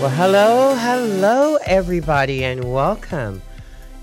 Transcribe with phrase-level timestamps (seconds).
[0.00, 3.42] Well, hello, hello, everybody, and welcome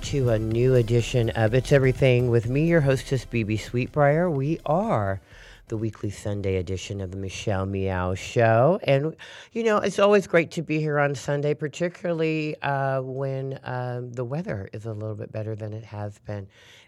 [0.01, 4.29] to a new edition of It's Everything with me, your hostess, Bebe Sweetbriar.
[4.29, 5.21] We are
[5.67, 8.79] the weekly Sunday edition of the Michelle Meow Show.
[8.83, 9.15] And,
[9.51, 14.23] you know, it's always great to be here on Sunday, particularly uh, when um, the
[14.23, 16.47] weather is a little bit better than it has been.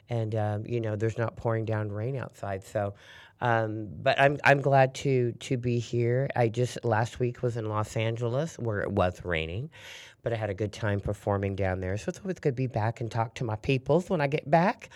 [0.10, 2.64] And, um, you know, there's not pouring down rain outside.
[2.64, 2.94] So,
[3.40, 6.28] um, but I'm I'm glad to to be here.
[6.36, 9.70] I just last week was in Los Angeles where it was raining,
[10.24, 11.98] but I had a good time performing down there.
[11.98, 14.50] So it's always good to be back and talk to my peoples when I get
[14.50, 14.90] back.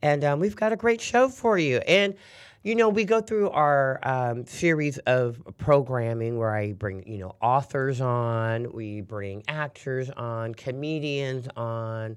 [0.00, 1.78] And um, we've got a great show for you.
[1.78, 2.14] And
[2.62, 7.36] you know, we go through our um, series of programming where I bring, you know,
[7.40, 12.16] authors on, we bring actors on, comedians on,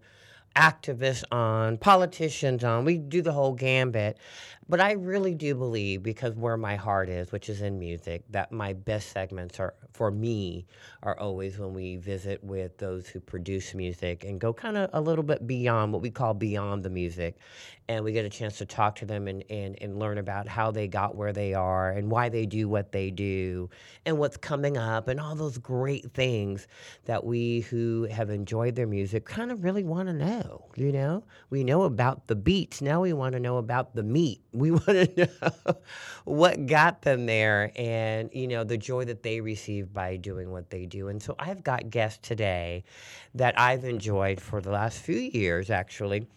[0.56, 2.86] activists on, politicians on.
[2.86, 4.18] We do the whole gambit.
[4.68, 8.52] But I really do believe, because where my heart is, which is in music, that
[8.52, 10.66] my best segments are, for me,
[11.04, 15.02] are always when we visit with those who produce music and go kind of a
[15.02, 17.36] little bit beyond what we call beyond the music.
[17.92, 20.72] And we get a chance to talk to them and, and, and learn about how
[20.72, 23.70] they got where they are and why they do what they do
[24.06, 26.68] and what's coming up and all those great things
[27.06, 30.66] that we who have enjoyed their music kind of really want to know.
[30.76, 32.82] You know, we know about the beats.
[32.82, 35.76] Now we want to know about the meat we want to know
[36.26, 40.70] what got them there and, you know, the joy that they receive by doing what
[40.70, 41.08] they do.
[41.08, 42.84] And so I've got guests today
[43.36, 46.28] that I've enjoyed for the last few years, actually,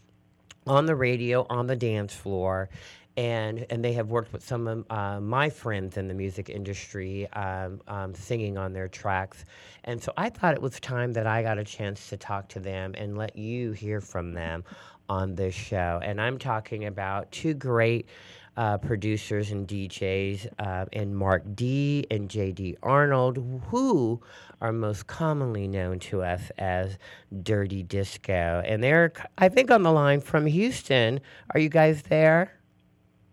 [0.66, 2.69] on the radio, on the dance floor.
[3.16, 7.28] And, and they have worked with some of uh, my friends in the music industry
[7.32, 9.44] um, um, singing on their tracks.
[9.84, 12.60] And so I thought it was time that I got a chance to talk to
[12.60, 14.64] them and let you hear from them
[15.08, 16.00] on this show.
[16.03, 18.08] And I'm talking about two great
[18.56, 24.20] uh, producers and DJs, uh, and Mark D and JD Arnold, who
[24.60, 26.98] are most commonly known to us as
[27.42, 28.62] Dirty Disco.
[28.65, 31.20] And they're, I think, on the line from Houston.
[31.50, 32.53] Are you guys there?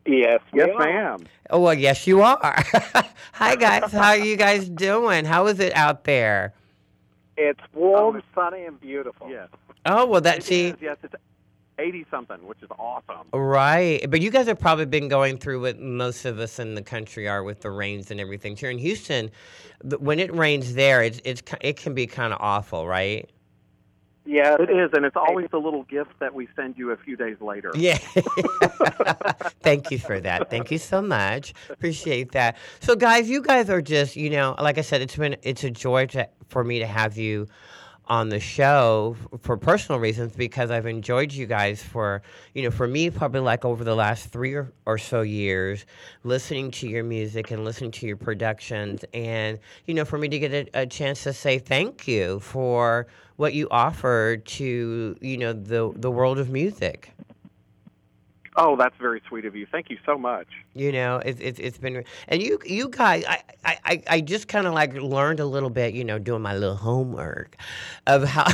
[0.06, 1.20] Yes, yes, ma'am.
[1.52, 2.40] Oh well, yes, you are.
[3.34, 3.92] Hi, guys.
[3.92, 5.26] How are you guys doing?
[5.26, 6.54] How is it out there?
[7.38, 9.30] It's warm, oh, sunny, and beautiful.
[9.30, 9.50] Yes.
[9.86, 10.74] Oh well, that see.
[10.82, 11.14] yes, it's
[11.82, 13.28] 80 something, which is awesome.
[13.34, 14.10] Right.
[14.10, 17.28] But you guys have probably been going through what most of us in the country
[17.28, 18.56] are with the rains and everything.
[18.56, 19.32] Here in Houston,
[20.00, 23.30] when it rains there, it's, it's it can be kind of awful, right?
[24.24, 27.18] Yeah, it is, and it's always the little gift that we send you a few
[27.18, 27.72] days later.
[27.74, 27.98] Yeah.
[29.64, 30.52] Thank you for that.
[30.52, 31.56] Thank you so much.
[31.72, 32.56] Appreciate that.
[32.82, 35.72] So, guys, you guys are just, you know, like I said, it's been it's a
[35.72, 37.48] joy to, for me to have you
[38.12, 42.22] on the show for personal reasons because I've enjoyed you guys for,
[42.54, 45.86] you know, for me, probably like over the last three or, or so years,
[46.26, 49.06] listening to your music and listening to your productions.
[49.14, 53.08] And, you know, for me to get a, a chance to say thank you for
[53.38, 57.14] what you offer to, you know, the, the world of music.
[58.58, 59.66] Oh, that's very sweet of you.
[59.72, 60.48] Thank you so much.
[60.74, 64.68] You know, it's it's, it's been and you you guys, I I, I just kind
[64.68, 67.56] of like learned a little bit, you know, doing my little homework
[68.08, 68.46] of how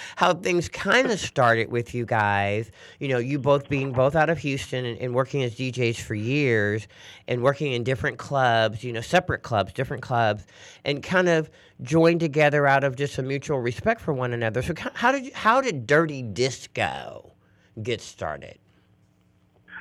[0.16, 2.72] how things kind of started with you guys.
[2.98, 6.16] You know, you both being both out of Houston and, and working as DJs for
[6.16, 6.88] years,
[7.28, 10.46] and working in different clubs, you know, separate clubs, different clubs,
[10.84, 11.48] and kind of
[11.80, 14.62] joined together out of just a mutual respect for one another.
[14.62, 17.32] So how did you, how did Dirty Disco
[17.80, 18.58] get started?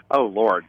[0.12, 0.66] Oh Lord.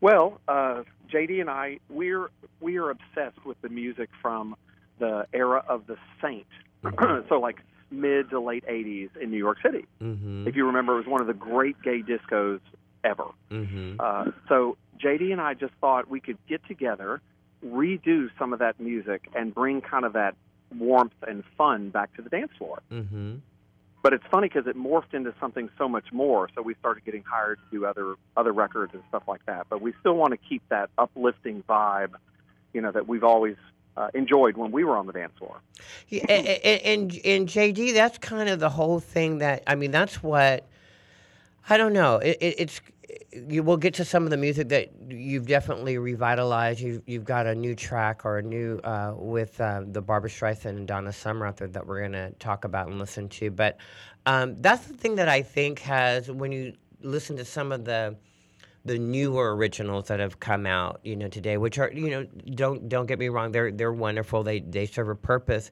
[0.00, 2.30] Well, uh, JD and I we're
[2.60, 4.56] we are obsessed with the music from
[4.98, 6.46] the era of the Saint.
[6.84, 7.26] Mm-hmm.
[7.28, 7.60] so like
[7.90, 9.86] mid to late 80s in New York City.
[10.02, 10.48] Mm-hmm.
[10.48, 12.60] If you remember, it was one of the great gay discos
[13.04, 13.26] ever.
[13.50, 13.96] Mm-hmm.
[14.00, 17.20] Uh, so JD and I just thought we could get together,
[17.64, 20.34] redo some of that music, and bring kind of that
[20.76, 22.82] warmth and fun back to the dance floor.
[22.90, 23.36] Mm-hmm.
[24.06, 26.48] But it's funny because it morphed into something so much more.
[26.54, 29.66] So we started getting hired to do other other records and stuff like that.
[29.68, 32.12] But we still want to keep that uplifting vibe,
[32.72, 33.56] you know, that we've always
[33.96, 35.56] uh, enjoyed when we were on the dance floor.
[36.08, 39.38] Yeah, and, and, and JD, that's kind of the whole thing.
[39.38, 40.68] That I mean, that's what
[41.68, 42.18] I don't know.
[42.18, 42.80] It, it, it's
[43.32, 46.80] you will get to some of the music that you've definitely revitalized.
[46.80, 50.70] You've, you've got a new track or a new uh, with uh, the Barbra Streisand
[50.70, 53.50] and Donna Summer out there that we're going to talk about and listen to.
[53.50, 53.78] But
[54.24, 58.16] um, that's the thing that I think has, when you listen to some of the
[58.84, 62.24] the newer originals that have come out, you know, today, which are, you know,
[62.54, 64.44] don't don't get me wrong, they're they're wonderful.
[64.44, 65.70] They they serve a purpose,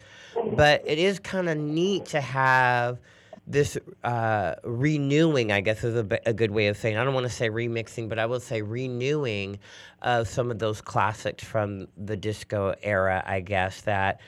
[0.57, 2.99] but it is kind of neat to have
[3.47, 6.97] this uh, renewing, I guess, is a, a, good way of saying.
[6.97, 9.59] I don't want to say remixing, but I will say renewing
[10.03, 13.23] of some of those classics from the disco era.
[13.27, 14.21] I guess that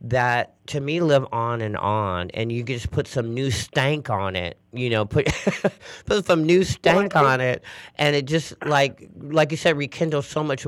[0.00, 4.36] that to me live on and on and you just put some new stank on
[4.36, 5.26] it you know put
[6.04, 7.64] put some new stank on it
[7.96, 10.66] and it just like like you said rekindles so much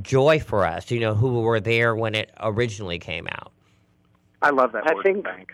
[0.00, 3.52] joy for us you know who were there when it originally came out
[4.40, 5.52] i love that I word think, stank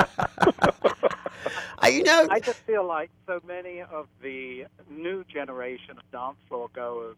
[1.90, 6.68] you know i just feel like so many of the new generation of dance floor
[6.74, 7.16] goers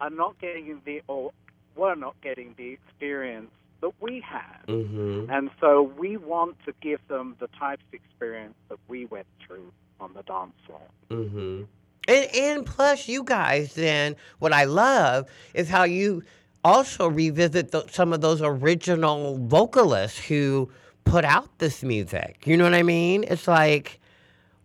[0.00, 1.32] are not getting the or
[1.76, 3.50] were not getting the experience
[3.80, 4.66] that we had.
[4.66, 5.30] Mm-hmm.
[5.30, 9.70] And so we want to give them the types of experience that we went through
[10.00, 10.80] on the dance floor.
[11.10, 11.64] Mm-hmm.
[12.06, 16.22] And, and plus, you guys, then, what I love is how you
[16.62, 20.70] also revisit the, some of those original vocalists who
[21.04, 22.42] put out this music.
[22.46, 23.24] You know what I mean?
[23.24, 24.00] It's like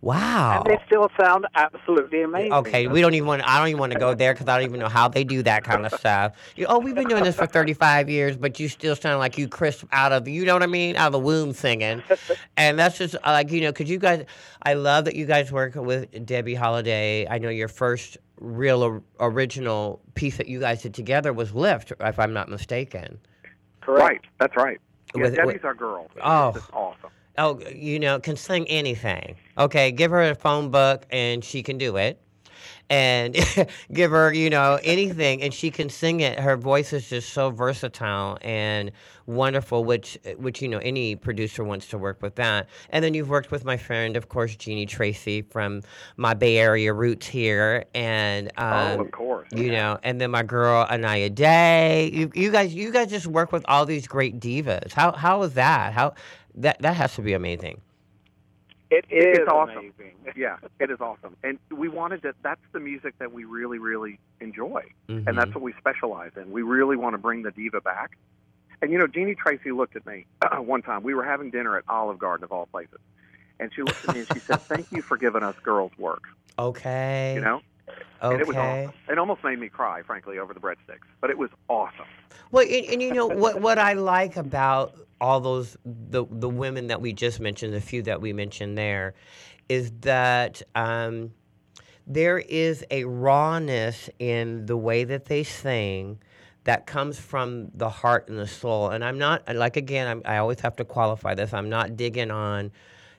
[0.02, 0.62] Wow.
[0.64, 2.54] And they still sound absolutely amazing.
[2.54, 3.46] Okay, we don't even want.
[3.46, 5.42] I don't even want to go there because I don't even know how they do
[5.42, 6.36] that kind of stuff.
[6.56, 9.46] You, oh, we've been doing this for 35 years, but you still sound like you
[9.46, 12.02] crisp out of you know what I mean, out of the womb singing,
[12.56, 14.24] and that's just uh, like you know, because you guys,
[14.62, 17.26] I love that you guys work with Debbie Holiday.
[17.28, 22.18] I know your first real original piece that you guys did together was Lift, if
[22.18, 23.18] I'm not mistaken.
[23.82, 24.00] Correct.
[24.00, 24.20] Right.
[24.38, 24.80] That's right.
[25.14, 26.08] Yeah, with, Debbie's with, our girl.
[26.22, 27.10] Oh, it's awesome
[27.40, 29.36] oh, you know, can sing anything.
[29.58, 32.20] Okay, give her a phone book and she can do it.
[32.90, 33.36] And
[33.92, 36.38] give her, you know, anything and she can sing it.
[36.38, 38.90] Her voice is just so versatile and
[39.26, 42.68] wonderful, which, which you know, any producer wants to work with that.
[42.90, 45.82] And then you've worked with my friend, of course, Jeanie Tracy from
[46.16, 49.72] my Bay Area roots here, and um, oh, of course, you yeah.
[49.72, 52.10] know, and then my girl Inaya Day.
[52.12, 54.92] You, you guys, you guys just work with all these great divas.
[54.92, 55.92] How how was that?
[55.92, 56.14] How
[56.56, 57.80] that that has to be amazing.
[58.90, 59.92] It is it's awesome.
[59.98, 60.14] Amazing.
[60.36, 61.36] yeah, it is awesome.
[61.44, 62.34] And we wanted to.
[62.42, 65.28] That's the music that we really, really enjoy, mm-hmm.
[65.28, 66.50] and that's what we specialize in.
[66.50, 68.16] We really want to bring the diva back.
[68.82, 70.26] And you know, Jeanie Tracy looked at me
[70.58, 71.02] one time.
[71.04, 72.98] We were having dinner at Olive Garden of all places,
[73.60, 76.24] and she looked at me and she said, "Thank you for giving us girls work."
[76.58, 77.34] Okay.
[77.34, 77.62] You know.
[78.22, 78.32] Okay.
[78.32, 78.94] And it was awesome.
[79.08, 82.06] It almost made me cry, frankly, over the breadsticks, but it was awesome.
[82.50, 86.88] Well, and, and you know what what I like about all those the the women
[86.88, 89.14] that we just mentioned, the few that we mentioned there,
[89.68, 91.32] is that um,
[92.06, 96.18] there is a rawness in the way that they sing
[96.64, 98.90] that comes from the heart and the soul.
[98.90, 101.54] And I'm not like again, I'm, I always have to qualify this.
[101.54, 102.72] I'm not digging on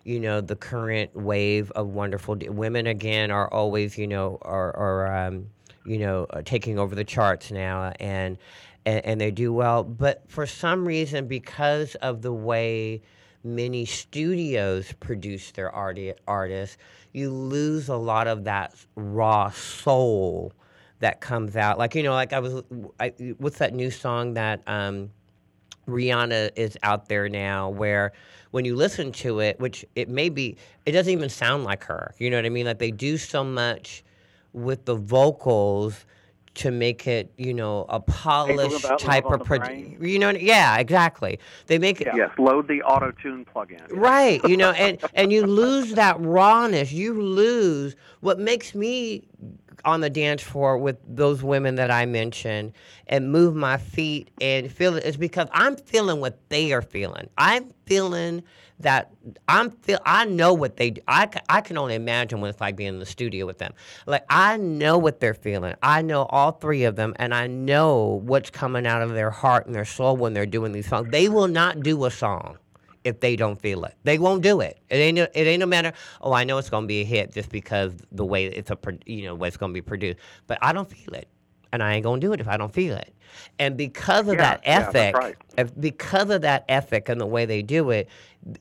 [0.03, 5.27] you know the current wave of wonderful women again are always you know are, are
[5.27, 5.47] um,
[5.85, 8.37] you know taking over the charts now and
[8.85, 9.83] and, and they do well.
[9.83, 13.01] But for some reason, because of the way
[13.43, 16.77] many studios produce their arti- artists,
[17.13, 20.53] you lose a lot of that raw soul
[20.99, 21.77] that comes out.
[21.77, 22.63] Like you know, like I was,
[22.99, 25.11] I, what's that new song that um,
[25.87, 28.13] Rihanna is out there now, where
[28.51, 32.13] when you listen to it, which it may be, it doesn't even sound like her.
[32.17, 32.65] You know what I mean?
[32.65, 34.03] Like they do so much
[34.53, 36.05] with the vocals
[36.53, 39.97] to make it, you know, a polished type of production.
[40.01, 41.39] You know, yeah, exactly.
[41.67, 42.09] They make it.
[42.13, 43.81] Yes, load the auto tune plugin.
[43.89, 46.91] Right, you know, and and you lose that rawness.
[46.91, 49.27] You lose what makes me
[49.85, 52.73] on the dance floor with those women that I mentioned
[53.07, 57.29] and move my feet and feel it is because I'm feeling what they are feeling.
[57.37, 58.43] I'm feeling
[58.79, 59.11] that
[59.47, 61.01] I'm feel I know what they do.
[61.07, 63.73] I, I can only imagine what it's like being in the studio with them.
[64.05, 65.75] Like I know what they're feeling.
[65.83, 69.65] I know all three of them and I know what's coming out of their heart
[69.65, 71.09] and their soul when they're doing these songs.
[71.11, 72.57] They will not do a song
[73.03, 73.95] if they don't feel it.
[74.03, 74.79] They won't do it.
[74.89, 75.17] It ain't.
[75.17, 75.93] It ain't no matter.
[76.21, 79.23] Oh, I know it's gonna be a hit just because the way it's a you
[79.23, 80.19] know way it's gonna be produced.
[80.47, 81.27] But I don't feel it,
[81.71, 83.13] and I ain't gonna do it if I don't feel it.
[83.59, 85.81] And because of yeah, that ethic, yeah, right.
[85.81, 88.09] because of that ethic and the way they do it,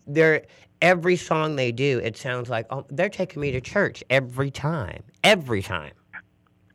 [0.07, 0.43] they're
[0.81, 5.03] every song they do, it sounds like oh, they're taking me to church every time,
[5.25, 5.93] every time.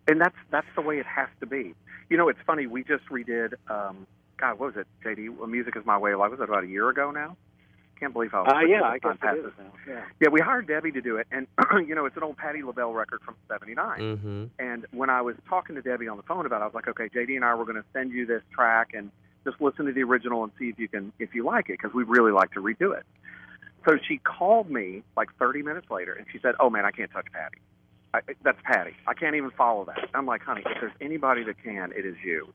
[0.08, 1.74] And that's that's the way it has to be.
[2.10, 2.68] You know, it's funny.
[2.68, 3.54] We just redid.
[3.68, 4.06] Um,
[4.38, 5.48] God, what was it, JD?
[5.50, 6.32] Music is my way of life.
[6.32, 7.38] Was it about a year ago now?
[8.00, 9.72] Can't believe how uh, yeah, I guess it is now.
[9.88, 10.04] Yeah.
[10.20, 11.48] yeah, we hired Debbie to do it, and
[11.88, 14.00] you know it's an old Patti LaBelle record from '79.
[14.00, 14.46] Mm-hmm.
[14.60, 16.88] And when I was talking to Debbie on the phone about, it, I was like,
[16.90, 19.12] okay, JD and I were going to send you this track and
[19.46, 21.94] just listen to the original and see if you can if you like it because
[21.94, 23.06] we really like to redo it.
[23.88, 27.12] So she called me like 30 minutes later and she said, "Oh man, I can't
[27.12, 27.58] touch Patti."
[28.14, 28.96] I, that's Patti.
[29.08, 30.10] I can't even follow that.
[30.14, 32.54] I'm like, honey, if there's anybody that can, it is you.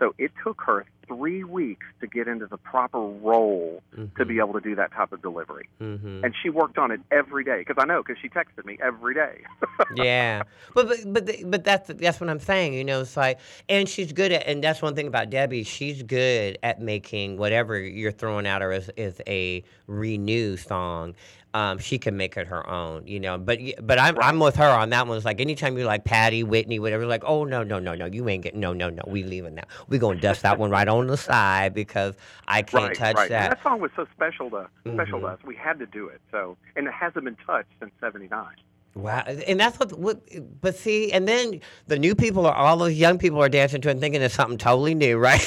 [0.00, 4.16] So it took her three weeks to get into the proper role mm-hmm.
[4.16, 5.68] to be able to do that type of delivery.
[5.80, 6.24] Mm-hmm.
[6.24, 9.14] And she worked on it every day because I know because she texted me every
[9.14, 9.42] day.
[9.96, 12.74] yeah, but but but but that's that's what I'm saying.
[12.74, 13.38] You know, it's like,
[13.68, 15.64] and she's good at, and that's one thing about Debbie.
[15.64, 21.14] She's good at making whatever you're throwing at her as, as a renew song
[21.54, 23.38] um, she can make it her own, you know.
[23.38, 24.28] But but I'm right.
[24.28, 25.16] I'm with her on that one.
[25.16, 28.28] It's like anytime you like Patti, Whitney, whatever, like oh no no no no, you
[28.28, 29.64] ain't getting no no no, we leaving now.
[29.88, 32.14] We gonna dust that one right on the side because
[32.46, 33.28] I can't right, touch right.
[33.30, 33.42] that.
[33.42, 35.26] And that song was so special to special mm-hmm.
[35.26, 35.38] to us.
[35.44, 36.20] We had to do it.
[36.30, 38.46] So and it hasn't been touched since '79.
[38.94, 40.20] Wow, and that's what, what.
[40.60, 43.88] But see, and then the new people are all those young people are dancing to
[43.88, 45.40] it and thinking it's something totally new, right?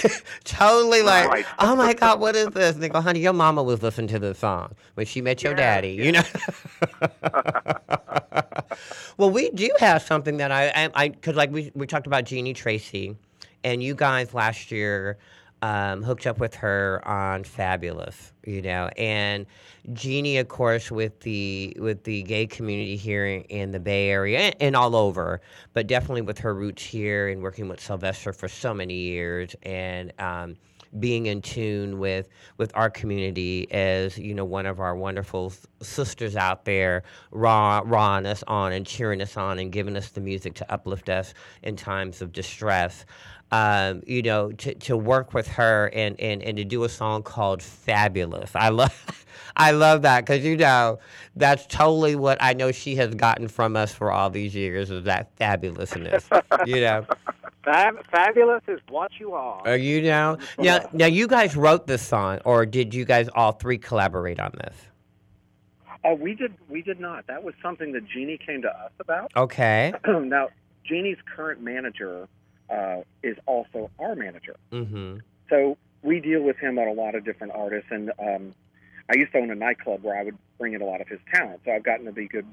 [0.45, 1.45] totally like, right.
[1.59, 2.75] oh my God, what is this?
[2.75, 5.51] And they go, honey, your mama was listening to the song when she met your
[5.53, 6.03] yeah, daddy, yeah.
[6.05, 6.23] you know.
[9.17, 12.53] well, we do have something that I, I, because like we we talked about Jeanie
[12.53, 13.17] Tracy,
[13.65, 15.17] and you guys last year
[15.63, 19.45] um, hooked up with her on Fabulous, you know, and
[19.93, 24.39] Jeanie, of course, with the with the gay community here in, in the Bay Area
[24.39, 25.39] and, and, all over,
[25.71, 30.11] but definitely with her roots here and working with Sylvester for so many years and.
[30.19, 30.57] Um,
[30.99, 35.51] being in tune with with our community as you know one of our wonderful
[35.81, 37.01] sisters out there
[37.31, 41.09] raw rawing us on and cheering us on and giving us the music to uplift
[41.09, 43.05] us in times of distress
[43.53, 47.21] um, you know, to, to work with her and, and, and to do a song
[47.21, 48.51] called Fabulous.
[48.55, 50.97] I love I love that because you know
[51.35, 55.03] that's totally what I know she has gotten from us for all these years is
[55.03, 56.25] that fabulousness.
[56.65, 57.05] you know.
[57.63, 59.65] Fab- fabulous is what you are.
[59.65, 60.37] Are you now?
[60.57, 64.51] Now, now you guys wrote this song, or did you guys all three collaborate on
[64.57, 64.75] this?
[66.03, 66.53] Oh, we did.
[66.67, 67.25] We did not.
[67.27, 69.31] That was something that Jeanie came to us about.
[69.37, 69.93] Okay.
[70.07, 70.49] now,
[70.83, 72.27] Jeanie's current manager
[72.69, 74.55] uh, is also our manager.
[74.71, 75.17] Mm-hmm.
[75.49, 78.53] So we deal with him on a lot of different artists, and um,
[79.09, 81.19] I used to own a nightclub where I would bring in a lot of his
[81.33, 81.61] talent.
[81.65, 82.45] So I've gotten to be good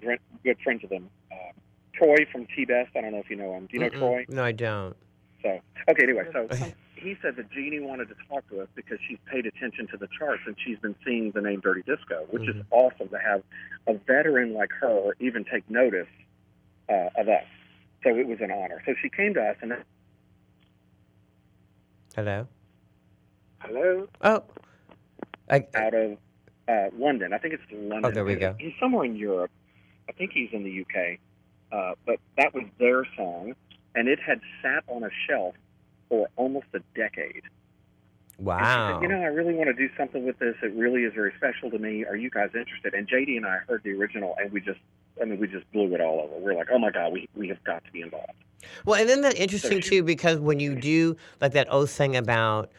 [0.45, 1.09] good friends with him.
[1.31, 1.53] Uh,
[1.93, 2.91] Troy from T Best.
[2.97, 3.67] I don't know if you know him.
[3.67, 3.99] Do you know Mm-mm.
[3.99, 4.27] Troy?
[4.29, 4.97] No, I don't.
[5.43, 6.03] So okay.
[6.03, 6.49] Anyway, so
[6.97, 10.09] he said that Jeanie wanted to talk to us because she's paid attention to the
[10.19, 12.61] charts and she's been seeing the name Dirty Disco, which mm-hmm.
[12.61, 13.43] is awesome to have
[13.87, 16.09] a veteran like her even take notice
[16.89, 17.45] uh, of us.
[18.03, 18.83] So it was an honor.
[18.87, 19.75] So she came to us and
[22.15, 22.47] Hello.
[23.61, 24.09] Hello.
[24.23, 24.43] Oh.
[25.49, 26.19] I, out of
[26.69, 27.33] uh, London.
[27.33, 28.05] I think it's London.
[28.05, 28.55] Oh, there we go.
[28.59, 29.51] He's somewhere in Europe.
[30.09, 31.19] I think he's in the UK.
[31.73, 33.55] Uh, but that was their song,
[33.95, 35.55] and it had sat on a shelf
[36.09, 37.43] for almost a decade.
[38.39, 38.95] Wow.
[38.95, 40.57] Said, you know, I really want to do something with this.
[40.63, 42.05] It really is very special to me.
[42.05, 42.95] Are you guys interested?
[42.95, 44.81] And JD and I heard the original, and we just,
[45.21, 46.41] I mean, we just blew it all over.
[46.41, 48.33] We're like, oh my God, we, we have got to be involved.
[48.85, 52.73] Well, and then that interesting too because when you do like that old thing about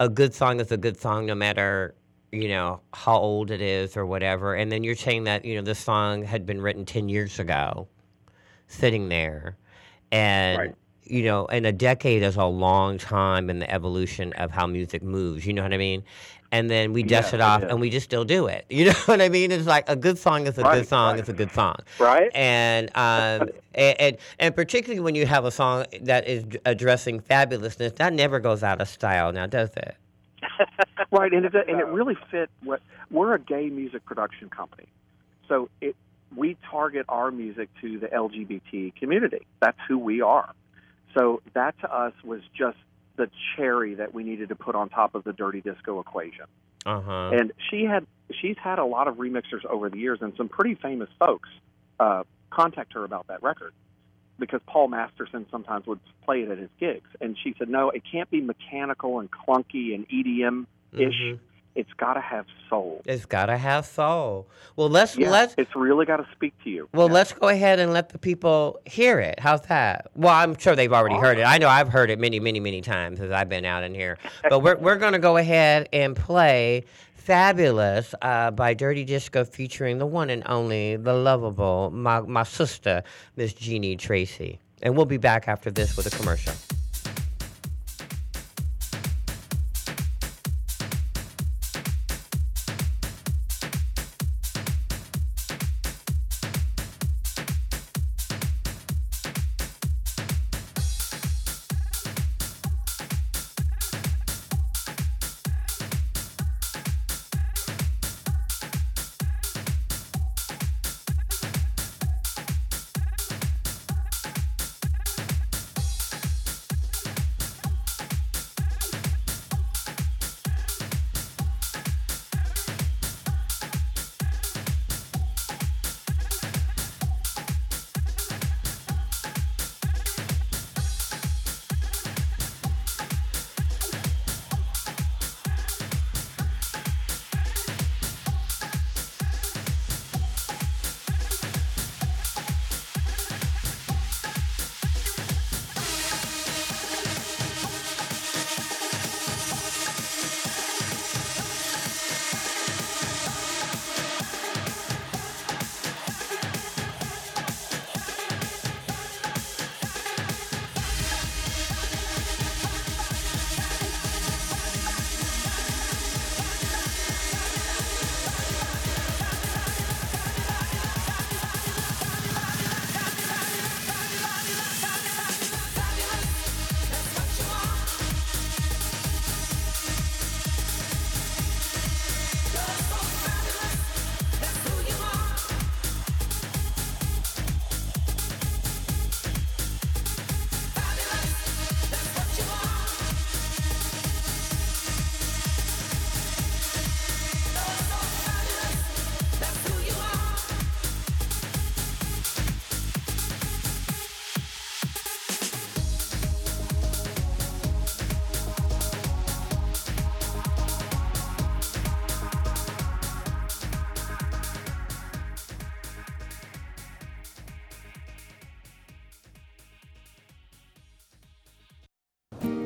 [0.00, 1.94] a good song is a good song no matter
[2.32, 5.62] you know how old it is or whatever, and then you're saying that you know
[5.62, 7.88] this song had been written ten years ago,
[8.68, 9.56] sitting there,
[10.12, 10.58] and.
[10.58, 10.74] Right
[11.08, 15.02] you know, and a decade is a long time in the evolution of how music
[15.02, 15.46] moves.
[15.46, 16.02] You know what I mean?
[16.56, 18.64] And then we dust yeah, it off, and we just still do it.
[18.76, 19.52] You know what I mean?
[19.52, 21.22] It's like a good song is a right, good song right.
[21.22, 22.30] is a good song, right?
[22.34, 27.96] And um, and, and, and particularly when you have a song that is addressing fabulousness,
[27.96, 29.96] that never goes out of style, now does it?
[31.10, 32.50] right, and it and it really fit.
[32.62, 34.88] What we're a gay music production company,
[35.48, 35.96] so it
[36.36, 39.46] we target our music to the LGBT community.
[39.60, 40.52] That's who we are.
[41.16, 42.76] So that to us was just
[43.16, 46.46] the cherry that we needed to put on top of the dirty disco equation.
[46.84, 47.30] Uh-huh.
[47.32, 48.06] And she had
[48.40, 51.48] she's had a lot of remixers over the years, and some pretty famous folks
[51.98, 53.72] uh, contact her about that record
[54.38, 58.02] because Paul Masterson sometimes would play it at his gigs, and she said, "No, it
[58.10, 61.45] can't be mechanical and clunky and EDM ish." Mm-hmm
[61.76, 63.02] it's got to have soul.
[63.04, 64.48] It's got to have soul.
[64.76, 65.54] Well, let's yeah, let's.
[65.58, 66.88] It's really got to speak to you.
[66.92, 67.14] Well, yeah.
[67.14, 69.38] let's go ahead and let the people hear it.
[69.38, 70.10] How's that?
[70.14, 71.42] Well, I'm sure they've already heard it.
[71.42, 74.18] I know I've heard it many, many, many times as I've been out in here.
[74.48, 79.98] But we're we're going to go ahead and play "Fabulous" uh, by Dirty Disco, featuring
[79.98, 83.02] the one and only, the lovable, my my sister,
[83.36, 84.60] Miss Jeanie Tracy.
[84.82, 86.52] And we'll be back after this with a commercial.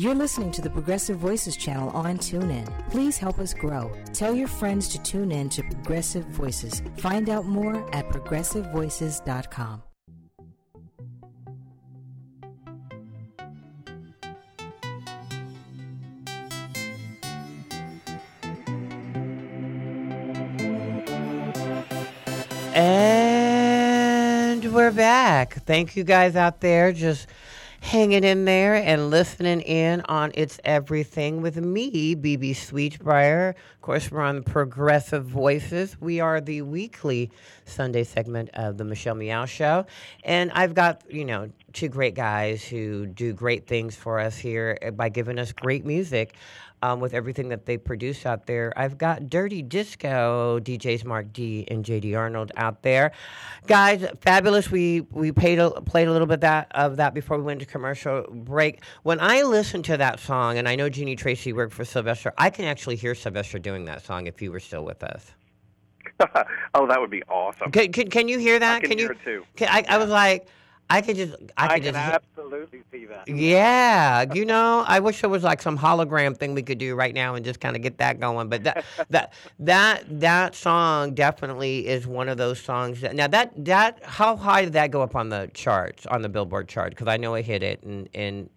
[0.00, 2.66] You're listening to the Progressive Voices channel on TuneIn.
[2.88, 3.92] Please help us grow.
[4.14, 6.82] Tell your friends to tune in to Progressive Voices.
[6.96, 9.82] Find out more at progressivevoices.com.
[22.74, 25.62] And we're back.
[25.66, 27.26] Thank you guys out there just
[27.80, 33.50] hanging in there and listening in on It's Everything with me, Bebe Sweetbriar.
[33.50, 35.98] Of course, we're on Progressive Voices.
[36.00, 37.30] We are the weekly
[37.64, 39.86] Sunday segment of the Michelle Meow Show.
[40.24, 44.78] And I've got, you know, two great guys who do great things for us here
[44.94, 46.34] by giving us great music
[46.82, 48.72] um, with everything that they produce out there.
[48.76, 53.12] I've got Dirty Disco DJs Mark D and JD Arnold out there,
[53.66, 54.06] guys.
[54.20, 54.70] Fabulous.
[54.70, 57.66] We we paid a, played a little bit that of that before we went to
[57.66, 58.82] commercial break.
[59.02, 62.50] When I listen to that song, and I know Jeanie Tracy worked for Sylvester, I
[62.50, 65.32] can actually hear Sylvester doing that song if you were still with us.
[66.74, 67.70] oh, that would be awesome.
[67.70, 68.76] Can, can, can you hear that?
[68.76, 69.12] I can, can hear you?
[69.12, 69.44] it too.
[69.56, 70.48] Can, I, I was like,
[70.90, 71.96] I could just, I could I can just.
[71.96, 73.28] absolutely see that.
[73.28, 77.14] Yeah, you know, I wish there was like some hologram thing we could do right
[77.14, 78.50] now and just kind of get that going.
[78.50, 83.02] But that that that that song definitely is one of those songs.
[83.02, 86.30] That, now that that how high did that go up on the charts on the
[86.30, 86.90] Billboard chart?
[86.90, 88.50] Because I know I hit it and and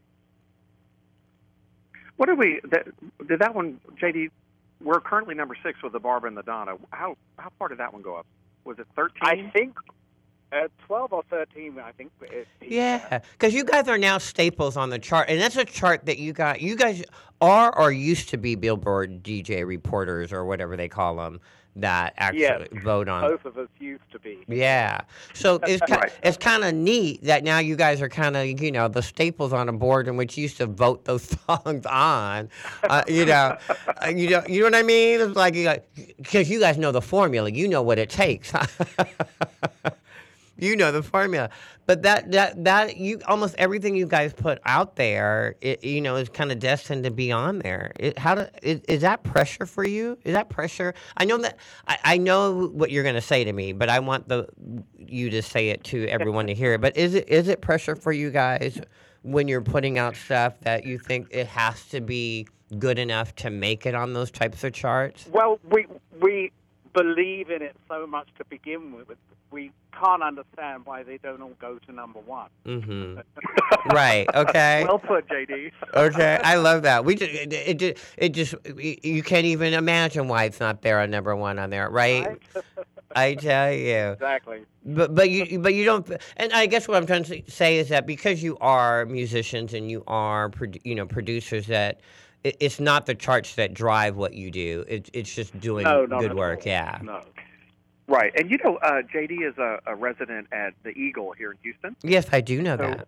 [2.17, 2.61] What did we?
[2.71, 2.87] That,
[3.27, 4.29] did that one, JD?
[4.81, 6.75] We're currently number six with the Barbra and the Donna.
[6.91, 8.27] How how far did that one go up?
[8.65, 9.21] Was it thirteen?
[9.23, 9.77] I think
[10.53, 12.11] uh, 12 or 13, I think.
[12.21, 16.05] It, yeah, because you guys are now staples on the chart, and that's a chart
[16.05, 16.61] that you got.
[16.61, 17.03] You guys
[17.41, 21.39] are or used to be Billboard DJ reporters or whatever they call them
[21.75, 23.21] that actually Yes, vote on.
[23.21, 24.37] Both of us used to be.
[24.47, 25.01] Yeah.
[25.33, 26.11] So it's ki- Right.
[26.21, 29.53] it's kind of neat that now you guys are kind of you know the staples
[29.53, 32.49] on a board in which you used to vote those songs on.
[32.83, 35.19] Uh, you know, uh, you know, you know what I mean?
[35.19, 35.73] It's like you
[36.17, 37.49] because you guys know the formula.
[37.49, 38.53] You know what it takes.
[40.57, 41.49] you know the formula.
[41.85, 46.15] But that that that you almost everything you guys put out there, it, you know,
[46.15, 47.91] is kind of destined to be on there.
[47.99, 50.17] It, how do, is, is that pressure for you?
[50.23, 50.93] Is that pressure?
[51.17, 53.99] I know that I, I know what you're going to say to me, but I
[53.99, 54.47] want the
[54.97, 56.81] you to say it to everyone to hear it.
[56.81, 58.79] But is it is it pressure for you guys
[59.23, 62.47] when you're putting out stuff that you think it has to be
[62.79, 65.27] good enough to make it on those types of charts?
[65.31, 65.87] Well, we
[66.21, 66.51] we
[66.93, 69.17] believe in it so much to begin with.
[69.51, 72.49] We can't understand why they don't all go to number one.
[72.65, 73.19] Mm-hmm.
[73.93, 74.27] right.
[74.33, 74.83] Okay.
[74.87, 75.71] well put, JD.
[75.93, 77.05] Okay, I love that.
[77.05, 81.11] We just it, it, it just you can't even imagine why it's not there on
[81.11, 82.39] number one on there, right?
[83.15, 84.11] I tell you.
[84.11, 84.65] Exactly.
[84.85, 86.09] But but you but you don't.
[86.37, 89.89] And I guess what I'm trying to say is that because you are musicians and
[89.89, 90.51] you are
[90.83, 92.01] you know producers that.
[92.43, 94.83] It- It's not the charts that drive what you do.
[94.87, 96.65] It, it's just doing No, good work.
[96.65, 96.99] Yeah.
[97.01, 97.21] No.
[98.07, 101.57] Right, and you know, uh, JD is a, a resident at the Eagle here in
[101.63, 101.95] Houston.
[102.03, 103.07] Yes, I do know So, that.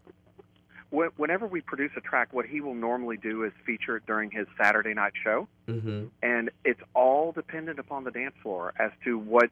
[0.89, 4.31] Wh- Whenever we produce a track, what he will normally do is feature it during
[4.31, 6.05] his Saturday night show, Mm-hmm.
[6.23, 9.49] and it's all dependent upon the dance floor as to what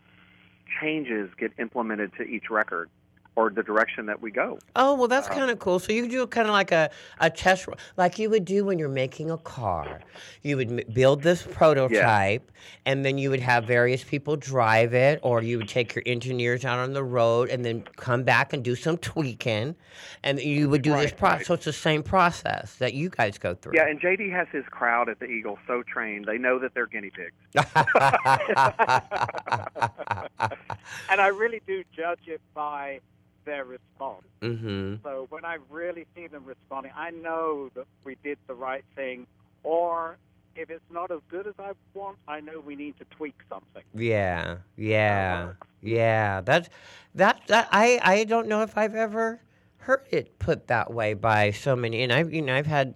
[0.79, 2.89] changes get implemented to each record
[3.35, 4.59] or the direction that we go.
[4.75, 5.79] Oh well, that's Um, kind of cool.
[5.79, 7.67] So you do kind of like a, a test,
[7.97, 10.01] like you would do when you're making a car.
[10.43, 12.51] You would m- build this prototype,
[12.85, 16.63] and then you would have various people drive it, or you would take your engineers
[16.65, 19.75] out on the road, and then come back and do some tweaking,
[20.23, 21.39] and you would do this process.
[21.39, 21.45] right.
[21.47, 23.73] So it's the same process that you guys go through.
[23.75, 26.85] Yeah, and JD has his crowd at the Eagle so trained they know that they're
[26.87, 27.33] guinea pigs.
[31.09, 32.99] And I really do judge it by
[33.45, 34.25] their response.
[34.41, 34.95] mm-hmm.
[35.03, 39.27] So when I really see them responding, I know that we did the right thing.
[39.63, 40.17] Or
[40.55, 43.83] if it's not as good as I want, I know we need to tweak something.
[43.93, 45.67] Yeah, yeah, works.
[45.81, 46.41] yeah.
[46.41, 46.69] That's
[47.15, 47.41] that.
[47.47, 49.41] That I I don't know if I've ever
[49.77, 52.03] heard it put that way by so many.
[52.03, 52.95] And I've you know I've had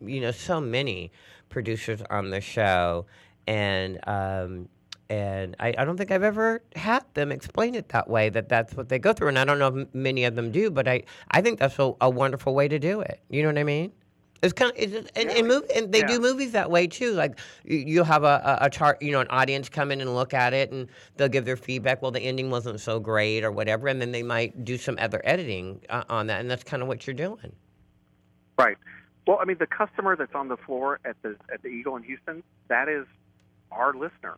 [0.00, 1.12] you know so many
[1.48, 3.06] producers on the show,
[3.46, 4.68] and um
[5.10, 8.28] and I, I don't think I've ever had them explain it that way.
[8.28, 10.70] That that's what they go through, and I don't know if many of them do,
[10.70, 13.20] but I I think that's a, a wonderful way to do it.
[13.30, 13.92] You know what I mean?
[14.40, 16.06] It's kind of, it's, just- and, and, mov- and they Yeah.
[16.06, 17.12] do movies that way too.
[17.12, 20.14] Like you- you'll have a, a, a chart, you know, an audience come in and
[20.14, 22.02] look at it, and they'll give their feedback.
[22.02, 25.20] Well, the ending wasn't so great, or whatever, and then they might do some other
[25.24, 27.52] editing uh, on that, and that's kind of what you're doing.
[28.58, 28.76] Right.
[29.26, 32.02] Well, I mean, the customer that's on the floor at the at the Eagle in
[32.04, 33.06] Houston, that is
[33.72, 34.36] our listener.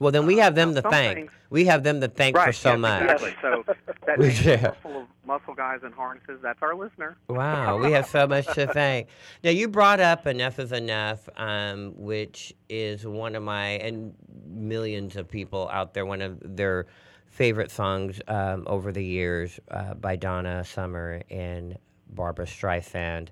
[0.00, 1.14] Well, then we have them to thank.
[1.14, 3.02] things- We have them to thank for so yes, much.
[3.02, 3.34] Exactly.
[3.42, 3.64] So
[4.06, 7.18] that big muscle of muscle guys in harnesses, that's our listener.
[7.28, 9.08] Wow, we have so much to thank.
[9.44, 14.14] Now you brought up "Enough Is Enough," um, which is one of my and
[14.46, 16.86] millions of people out there one of their
[17.26, 21.76] favorite songs um, over the years uh, by Donna Summer and
[22.08, 23.28] Barbra Streisand,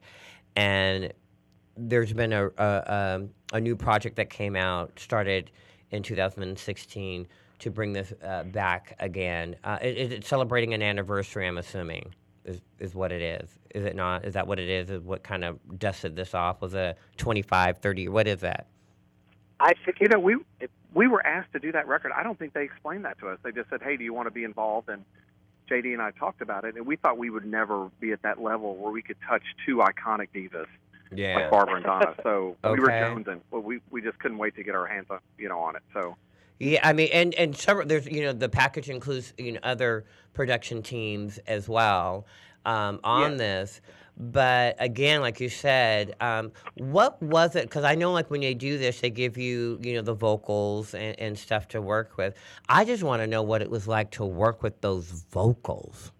[0.55, 1.13] and
[1.79, 5.51] there's been a a, um, a new project that came out started
[5.91, 7.27] in 2016
[7.61, 9.57] to bring this uh, back again.
[9.65, 13.51] Uh, it, it's celebrating an anniversary, I'm assuming, is, is what it is.
[13.75, 14.25] Is it not?
[14.25, 14.91] Is that what it is?
[14.91, 16.61] Is what kind of dusted this off?
[16.61, 18.09] Was it 25, 30?
[18.09, 18.67] What is that?
[19.61, 20.37] I think You know, we
[20.95, 22.13] we were asked to do that record.
[22.15, 23.39] I don't think they explained that to us.
[23.43, 25.05] They just said, "Hey, do you want to be involved?" And
[25.69, 28.41] JD and I talked about it, and we thought we would never be at that
[28.41, 30.69] level where we could touch two iconic divas
[31.35, 32.15] like Barbra and Donna.
[32.23, 33.01] So we were Okay.
[33.01, 33.41] jonesing.
[33.51, 35.83] Well, we we just couldn't wait to get our hands on you know on it.
[35.95, 36.17] So
[36.59, 37.87] Yeah, I mean, and and several.
[37.87, 42.27] There's you know the package includes you know other production teams as well
[42.65, 43.39] um, on Yes.
[43.39, 43.81] this.
[44.17, 47.65] But again, like you said, um, what was it?
[47.65, 50.95] Because I know like when they do this, they give you you know the vocals
[50.95, 52.35] and, and stuff to work with.
[52.69, 56.13] I just want to know what it was like to work with those vocals.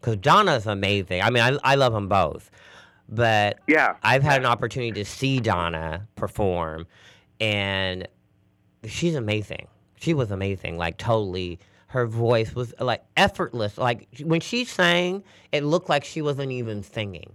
[0.00, 1.22] Because Donna's amazing.
[1.22, 2.50] I mean, I I love them both,
[3.08, 6.86] but yeah, I've had an opportunity to see Donna perform,
[7.40, 8.08] and
[8.84, 9.66] she's amazing.
[10.00, 11.58] She was amazing, like totally.
[11.86, 13.78] Her voice was like effortless.
[13.78, 17.32] Like when she sang, it looked like she wasn't even singing.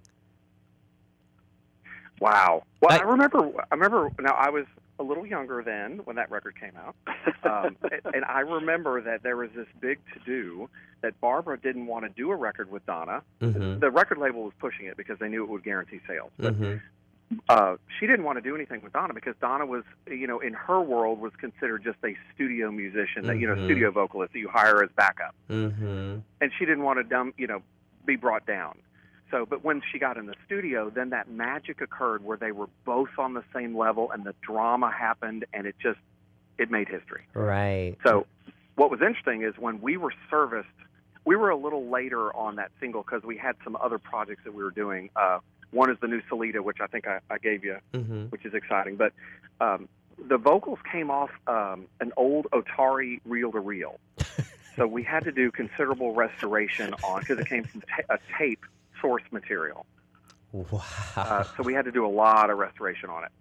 [2.19, 2.63] Wow.
[2.81, 3.51] Well, I- I, remember.
[3.71, 4.11] I remember.
[4.19, 4.65] Now I was
[4.99, 6.95] a little younger then when that record came out,
[7.65, 7.77] um,
[8.13, 10.69] and, I remember that there was this big to do
[11.01, 13.21] that Barbra didn't want to do a record with Donna.
[13.41, 13.79] Mm-hmm.
[13.79, 16.31] The record label was pushing it because they knew it would guarantee sales.
[16.37, 17.37] But Mm-hmm.
[17.47, 20.53] uh, she didn't want to do anything with Donna because Donna was, you know, in
[20.53, 23.65] her world was considered just a studio musician, that you know, Mhm.
[23.65, 26.17] studio vocalist that you hire as backup, Mm-hmm.
[26.41, 27.61] and she didn't want to dumb, you know,
[28.05, 28.77] be brought down.
[29.31, 32.67] So, but when she got in the studio, then that magic occurred where they were
[32.85, 35.99] both on the same level, and the drama happened, and it just
[36.57, 37.23] it made history.
[37.33, 37.95] Right.
[38.03, 38.25] So,
[38.75, 40.67] what was interesting is when we were serviced,
[41.25, 44.53] we were a little later on that single because we had some other projects that
[44.53, 45.09] we were doing.
[45.15, 45.39] Uh,
[45.71, 48.25] one is the new Salida, which I think I, I gave you, Mm-hmm.
[48.25, 48.95] which is exciting.
[48.95, 49.13] But
[49.61, 49.87] um,
[50.27, 53.99] the vocals came off um, an old Otari reel to reel,
[54.75, 58.65] so we had to do considerable restoration on because it came from ta- a tape
[59.01, 59.85] source material.
[60.51, 60.81] Wow.
[61.15, 63.31] Uh, so we had to do a lot of restoration on it.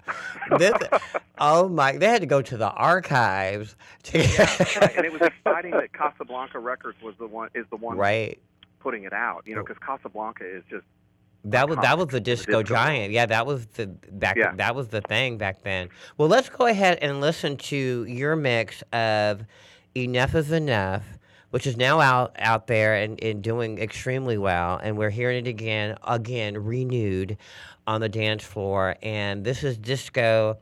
[0.59, 1.01] This-
[1.38, 1.92] oh my!
[1.97, 3.77] They had to go to the archives.
[4.05, 7.97] To, Right, and it was exciting that Casablanca Records was the one is the one
[7.97, 8.38] right.
[8.81, 9.42] putting it out.
[9.47, 10.85] You know, because Casablanca is just
[11.44, 12.75] That was that was the disco disco.
[12.75, 13.12] giant.
[13.12, 14.37] Yeah, that was the back.
[14.37, 14.53] Yeah.
[14.57, 15.88] That was the thing back then.
[16.18, 19.44] Well, let's go ahead and listen to your mix of
[19.94, 21.05] "Enough Is Enough,"
[21.51, 24.79] which is now out out there and, and doing extremely well.
[24.83, 27.37] And we're hearing it again, again renewed
[27.87, 28.97] on the dance floor.
[29.03, 30.59] And this is disco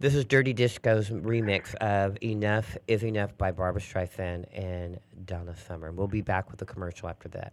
[0.00, 5.88] This is Dirty Disco's remix of Enough is Enough by Barbra Streisand and Donna Summer.
[5.88, 7.52] And We'll be back with a commercial after that.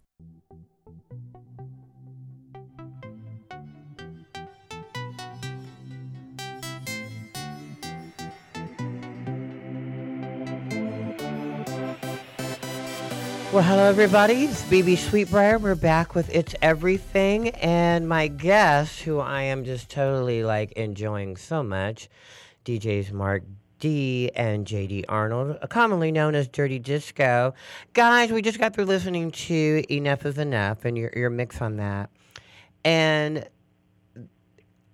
[13.53, 14.45] Well, hello, everybody.
[14.45, 15.59] It's Bebe Sweetbriar.
[15.59, 17.49] We're back with It's Everything.
[17.49, 22.07] And my guest, who I am just totally like enjoying so much,
[22.63, 23.43] DJs Mark
[23.77, 27.53] D and JD Arnold, commonly known as Dirty Disco.
[27.91, 31.75] Guys, we just got through listening to Enough is Enough and your, your mix on
[31.75, 32.09] that.
[32.85, 33.45] And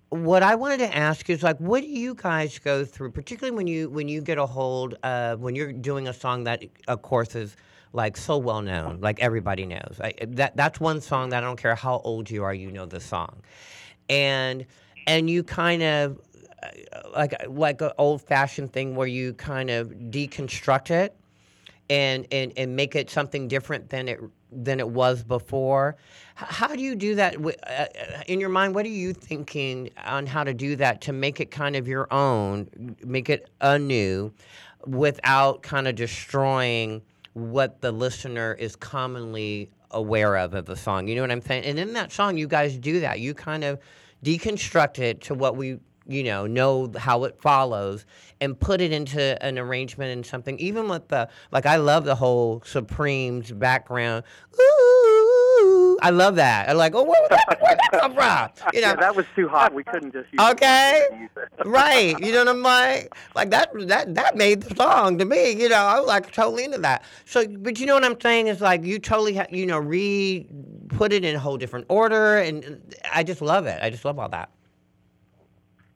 [0.08, 3.68] what I wanted to ask is like, what do you guys go through, particularly when
[3.68, 7.36] you when you get a hold of when you're doing a song that, of course,
[7.36, 7.54] is
[7.92, 9.98] like so well known, like everybody knows.
[10.02, 12.86] I, that that's one song that I don't care how old you are, you know
[12.86, 13.42] the song,
[14.08, 14.66] and
[15.06, 16.20] and you kind of
[16.62, 16.68] uh,
[17.14, 21.16] like like an old fashioned thing where you kind of deconstruct it
[21.90, 24.20] and and and make it something different than it
[24.50, 25.96] than it was before.
[26.34, 27.86] How do you do that uh, uh,
[28.26, 28.74] in your mind?
[28.74, 32.12] What are you thinking on how to do that to make it kind of your
[32.12, 34.32] own, make it anew,
[34.86, 37.02] without kind of destroying
[37.38, 41.08] what the listener is commonly aware of of the song?
[41.08, 41.64] You know what I'm saying?
[41.64, 43.20] And in that song, you guys do that.
[43.20, 43.78] You kind of
[44.24, 48.06] deconstruct it to what we you know, know how it follows
[48.40, 50.58] and put it into an arrangement and something.
[50.58, 54.24] Even with the like, I love the whole Supremes background.
[54.58, 54.97] Ooh,
[56.00, 56.68] I love that.
[56.68, 58.68] I'm like, oh, where that, where'd that come from?
[58.74, 59.72] You know, yeah, that was too hot.
[59.72, 61.28] We couldn't just use okay,
[61.64, 62.18] right?
[62.20, 63.14] You know what I'm like?
[63.34, 65.52] Like that that that made the song to me.
[65.52, 67.04] You know, I was like totally into that.
[67.24, 70.46] So, but you know what I'm saying is like you totally ha- you know re
[70.88, 73.78] put it in a whole different order, and I just love it.
[73.82, 74.50] I just love all that.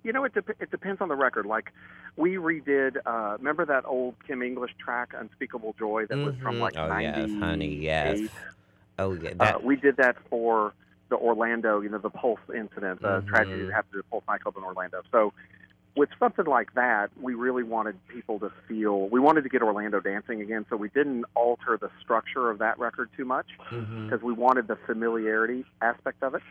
[0.03, 1.47] You know, it de- it depends on the record.
[1.47, 1.73] Like
[2.17, 2.97] we redid.
[3.07, 6.27] Uh, remember that old Kim English track, "Unspeakable Joy," that mm-hmm.
[6.27, 6.63] was from mm-hmm.
[6.63, 7.29] like oh, '98.
[7.29, 8.21] Yes, honey, yes.
[9.03, 9.31] Oh yeah.
[9.31, 9.55] Uh, that...
[9.57, 10.73] Uh, we did that for
[11.09, 11.81] the Orlando.
[11.81, 13.29] You know, the Pulse incident, the mm-hmm.
[13.29, 15.03] tragedy that happened at the Pulse nightclub in Orlando.
[15.11, 15.33] So.
[15.95, 19.11] With something like that, we really wanted people to feel.
[19.11, 22.79] We wanted to get Orlando dancing again, so we didn't alter the structure of that
[22.79, 24.27] record too much because mm-hmm.
[24.27, 26.43] we wanted the familiarity aspect of it.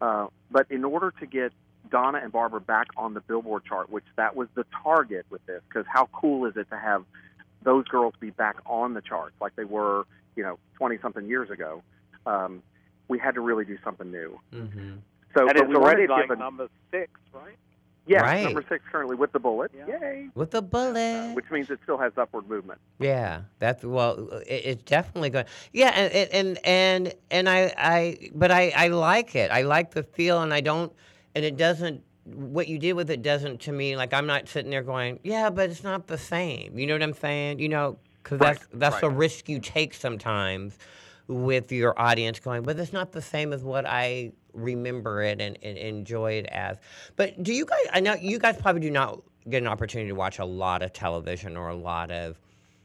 [0.00, 1.52] Uh, but in order to get
[1.92, 5.62] Donna and Barbra back on the Billboard chart, which that was the target with this.
[5.68, 7.04] Because how cool is it to have
[7.62, 11.50] those girls be back on the charts like they were, you know, twenty something years
[11.50, 11.82] ago?
[12.26, 12.62] Um,
[13.08, 14.38] we had to really do something new.
[14.52, 14.92] Mm-hmm.
[15.34, 17.56] So, and it's already like given, number six, right?
[18.06, 18.44] Yeah, right.
[18.44, 19.70] number six currently with the bullet.
[19.76, 20.00] Yeah.
[20.00, 20.28] Yay!
[20.34, 22.80] With the bullet, uh, which means it still has upward movement.
[22.98, 25.46] Yeah, that's well, it, it's definitely good.
[25.72, 29.50] Yeah, and and and and I I but I I like it.
[29.50, 30.92] I like the feel, and I don't
[31.34, 34.70] and it doesn't what you did with it doesn't to me like I'm not sitting
[34.70, 36.78] there going, yeah, but it's not the same.
[36.78, 37.60] You know what I'm saying?
[37.60, 39.04] You know, because right, that's that's right.
[39.04, 40.78] a risk you take sometimes
[41.28, 45.56] with your audience going, but it's not the same as what I remember it and,
[45.62, 46.76] and enjoy it as.
[47.16, 47.86] But do you guys?
[47.92, 50.92] I know you guys probably do not get an opportunity to watch a lot of
[50.92, 52.38] television or a lot of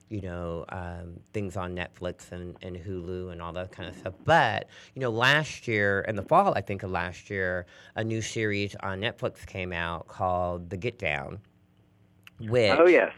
[0.09, 4.13] you know, um, things on Netflix and, and Hulu and all that kind of stuff.
[4.23, 7.65] But, you know, last year, in the fall, I think of last year,
[7.95, 11.39] a new series on Netflix came out called The Get Down.
[12.39, 13.11] Which, oh yes,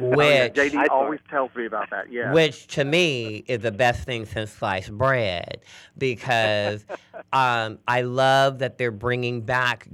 [0.00, 0.48] which oh, yeah.
[0.48, 2.12] JD always tells me about that.
[2.12, 5.60] Yeah, which to me is the best thing since sliced bread
[5.96, 6.84] because
[7.32, 9.88] um, I love that they're bringing back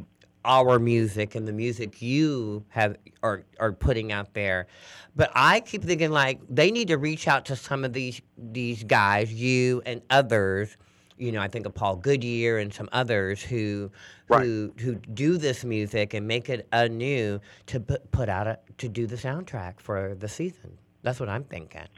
[0.44, 4.66] our music and the music you have are are putting out there.
[5.14, 8.84] But I keep thinking like they need to reach out to some of these these
[8.84, 10.76] guys, you and others.
[11.18, 13.90] You know, I think of Paul Goodyear and some others who
[14.28, 14.44] right.
[14.44, 18.88] who who do this music and make it anew to put, put out a, to
[18.88, 20.78] do the soundtrack for the season.
[21.02, 21.88] That's what I'm thinking.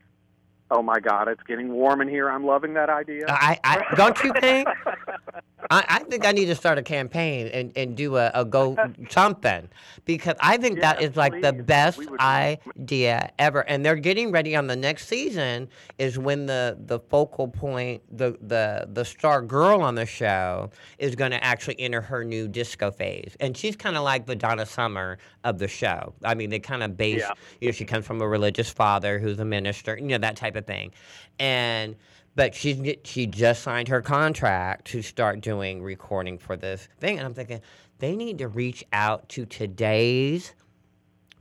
[0.70, 2.30] Oh my God, it's getting warm in here.
[2.30, 3.24] I'm loving that idea.
[3.28, 4.68] I, I don't you think?
[5.70, 8.76] I, I, think I need to start a campaign and, and do a, a go
[9.10, 9.68] something
[10.04, 11.42] because I think that is like please.
[11.42, 13.60] the best idea ever.
[13.60, 18.36] And they're getting ready on the next season is when the, the focal point, the,
[18.40, 22.90] the, the star girl on the show is going to actually enter her new disco
[22.90, 23.36] phase.
[23.40, 26.14] And she's kind of like the Donna Summer of the show.
[26.24, 27.32] I mean, they kind of base, yeah.
[27.60, 30.56] you know, she comes from a religious father who's a minister, you know, that type
[30.56, 30.92] of thing.
[31.38, 31.96] And
[32.38, 37.26] but she she just signed her contract to start doing recording for this thing, and
[37.26, 37.60] I'm thinking
[37.98, 40.54] they need to reach out to today's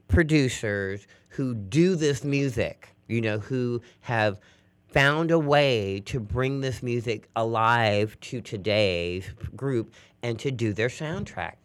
[0.08, 4.40] producers who do this music, you know, who have
[4.88, 9.94] found a way to bring this music alive to today's group
[10.24, 11.58] and to do their soundtrack.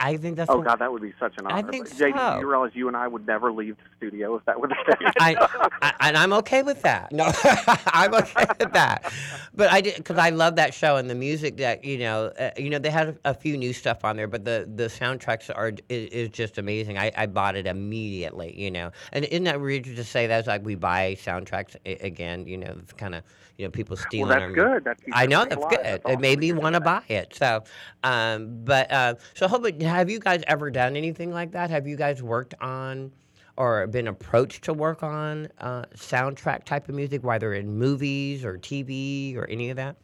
[0.00, 0.50] I think that's.
[0.50, 1.56] Oh what, God, that would be such an honor.
[1.56, 2.04] I think so.
[2.04, 4.74] JD, you realize you and I would never leave the studio if that were the
[4.98, 5.12] case.
[5.18, 5.36] I,
[5.80, 7.12] I, and I'm okay with that.
[7.12, 7.30] No,
[7.86, 9.12] I'm okay with that.
[9.54, 12.32] But I did because I love that show and the music that you know.
[12.38, 15.50] Uh, you know, they had a few new stuff on there, but the the soundtracks
[15.54, 16.98] are is, is just amazing.
[16.98, 18.58] I, I bought it immediately.
[18.58, 20.38] You know, and isn't that weird to say that?
[20.38, 22.46] It's like we buy soundtracks again.
[22.46, 23.22] You know, kind of
[23.58, 24.28] you know people stealing.
[24.28, 24.84] Well, that's our, good.
[24.84, 25.80] That I know that's good.
[25.82, 26.18] That's awesome.
[26.18, 27.34] It made me want to buy it.
[27.34, 27.64] So,
[28.02, 31.70] um, but uh, so hopefully have you guys ever done anything like that?
[31.70, 33.12] Have you guys worked on
[33.56, 38.58] or been approached to work on uh, soundtrack type of music, whether in movies or
[38.58, 39.96] TV or any of that?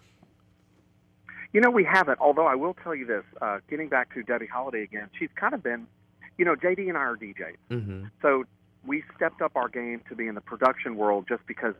[1.52, 2.18] You know, we haven't.
[2.20, 5.54] Although I will tell you this, uh, getting back to Debbie Holiday again, she's kind
[5.54, 5.86] of been,
[6.36, 8.04] you know, JD and I are DJs, mm-hmm.
[8.20, 8.44] so
[8.86, 11.74] we stepped up our game to be in the production world just because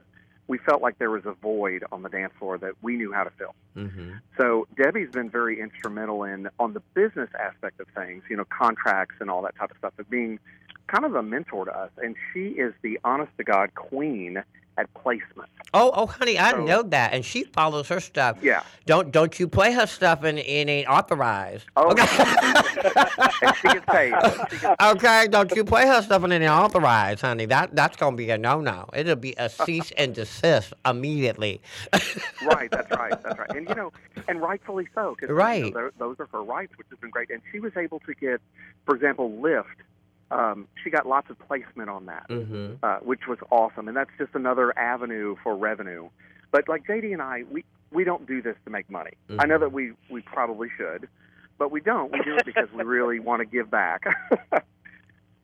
[0.49, 3.23] we felt like there was a void on the dance floor that we knew how
[3.23, 3.55] to fill.
[3.77, 4.15] Mm-hmm.
[4.39, 9.17] So Debbie's been very instrumental in on the business aspect of things, you know, contracts
[9.21, 10.41] and all that type of stuff, of being
[10.89, 11.91] kind of a mentor to us.
[11.99, 14.43] And she is the honest to God queen
[14.79, 15.49] at placement.
[15.75, 18.39] Oh, oh, honey, I So- know that, and she follows her stuff.
[18.41, 18.63] Yeah.
[18.87, 21.67] Don't don't you play her stuff and it ain't authorized.
[21.77, 22.07] Oh, okay.
[23.61, 24.15] she gets paid.
[24.51, 27.45] She gets okay, don't you play her stuff and it ain't authorized, honey.
[27.45, 28.89] That that's gonna be a no no.
[28.95, 31.61] It'll be a cease and desist immediately.
[32.47, 32.71] right.
[32.71, 33.23] That's right.
[33.23, 33.51] That's right.
[33.57, 33.93] And you know,
[34.27, 35.75] and rightfully so, because Right.
[35.99, 37.29] those are her rights, which has been great.
[37.31, 38.41] And she was able to get,
[38.87, 39.69] for example, Lift.
[40.31, 42.75] Um, she got lots of placement on that, mm-hmm.
[42.83, 43.89] uh, which was awesome.
[43.89, 46.09] And that's just another avenue for revenue.
[46.51, 49.13] But like JD and I, we we don't do this to make money.
[49.39, 49.61] I know Mhm.
[49.61, 51.09] that we we probably should,
[51.59, 52.13] but we don't.
[52.13, 54.05] We do it because we really want to give back.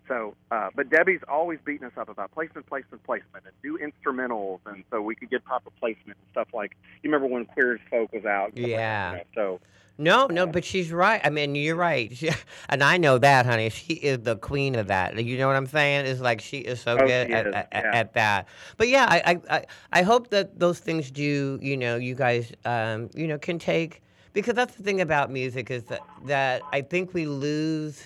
[0.06, 4.58] So, uh, but Debbie's always beating us up about placement, placement, placement, and new instrumentals,
[4.66, 6.76] and so we could get proper placement and stuff like.
[7.02, 8.50] You remember when Queer as Folk was out?
[8.52, 9.22] stuff like Yeah.
[9.34, 9.60] so
[9.96, 11.20] No, no, but she's right.
[11.22, 12.14] I mean, you're right.
[12.16, 12.28] She,
[12.68, 13.70] and I know that, honey.
[13.70, 15.22] She is the queen of that.
[15.24, 16.06] You know what I'm saying?
[16.06, 17.90] It's like she is so Oh, good at, is, at, yeah.
[17.94, 18.48] at that.
[18.76, 23.08] But yeah, I, I, I, hope that those things do, you know, you guys, um,
[23.14, 27.14] you know, can take, because that's the thing about music is that, that I think
[27.14, 28.02] we lose.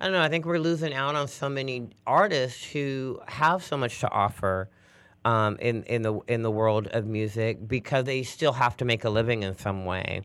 [0.00, 0.22] I don't know.
[0.22, 4.68] I think we're losing out on so many artists who have so much to offer
[5.24, 9.04] um, in in the in the world of music because they still have to make
[9.04, 10.22] a living in some way,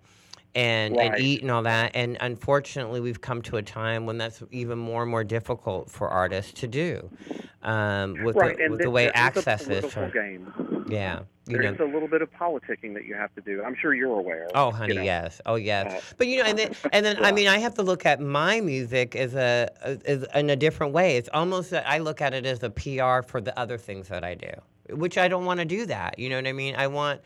[0.56, 1.92] and and eat and all that.
[1.96, 6.10] And unfortunately, we've come to a time when that's even more and more difficult for
[6.10, 7.10] artists to do,
[7.64, 9.94] um, with right, the, with the way there is a access is.
[9.94, 10.86] For, game.
[10.88, 11.86] yeah, you There's know.
[11.86, 13.64] a little bit of politicking that you have to do.
[13.64, 14.48] I'm sure you're aware.
[14.54, 15.02] Oh, you honey, know.
[15.02, 15.42] yes.
[15.46, 15.92] Oh, yes.
[15.92, 18.20] Uh, but you know, and then, and then, I mean, I have to look at
[18.20, 19.70] my music as a
[20.06, 21.18] as in a different way.
[21.18, 24.24] It's almost that I look at it as a PR for the other things that
[24.24, 24.52] I do,
[24.90, 26.20] which I don't want to do that.
[26.20, 26.76] You know what I mean?
[26.76, 27.22] I want.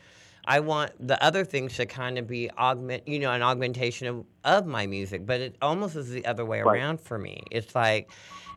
[0.46, 4.24] I want the other things to kind of be augment, you know, an augmentation of,
[4.44, 6.80] of my music, but it almost is the other way Right.
[6.80, 7.42] around for me.
[7.50, 8.10] It's like,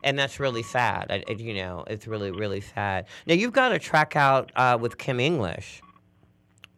[0.04, 1.06] and that's really sad.
[1.10, 3.06] I, it, you know, it's really, really sad.
[3.26, 5.82] Now you've got a track out uh, with Kim English.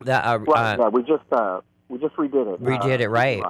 [0.05, 2.63] That uh, Right, uh, yeah, we just uh, we just redid it.
[2.63, 3.43] Redid uh, it, right.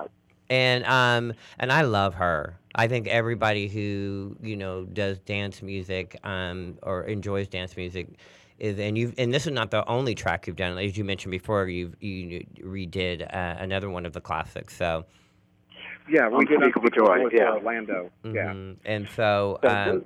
[0.50, 2.58] and um and I love her.
[2.74, 8.08] I think everybody who you know does dance music um or enjoys dance music
[8.58, 10.78] is and you and this is not the only track you've done.
[10.78, 14.76] As you mentioned before, you you redid uh, another one of the classics.
[14.76, 15.04] So
[16.08, 17.52] Yeah, we did Unspeakable Unspeakable Joy, with, yeah.
[17.52, 18.10] uh, Lando.
[18.24, 18.50] Yeah.
[18.84, 20.04] and so So um, this,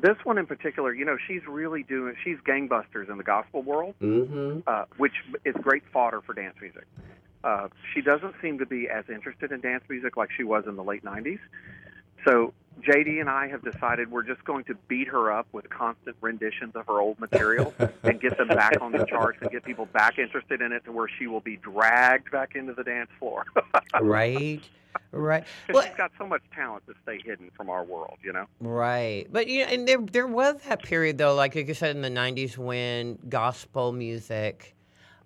[0.00, 2.14] this one in particular, you know, she's really doing.
[2.24, 4.62] She's gangbusters in the gospel world, mhm.
[4.66, 6.84] uh, which is great fodder for dance music.
[7.44, 10.76] Uh, she doesn't seem to be as interested in dance music like she was in
[10.76, 11.38] the late '90s.
[12.26, 12.52] So
[12.82, 16.74] JD and I have decided we're just going to beat her up with constant renditions
[16.74, 20.18] of her old material and get them back on the charts and get people back
[20.18, 23.44] interested in it to where she will be dragged back into the dance floor.
[24.00, 24.62] right,
[25.10, 25.44] Right.
[25.72, 28.46] Well, she's got so much talent to stay hidden from our world, you know.
[28.60, 31.96] Right, but you know, and there there was that period though, like like you said
[31.96, 34.76] in the '90s, when gospel music,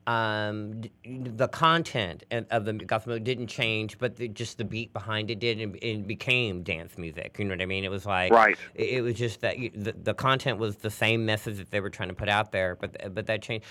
[0.06, 5.38] um, the content of the gospel didn't change, but the, just the beat behind it
[5.38, 7.36] did, and it became dance music.
[7.38, 7.84] You know what I mean?
[7.84, 8.58] It was like Right.
[8.74, 11.80] It, it was just that you, the the content was the same message that they
[11.80, 13.66] were trying to put out there, but but that changed.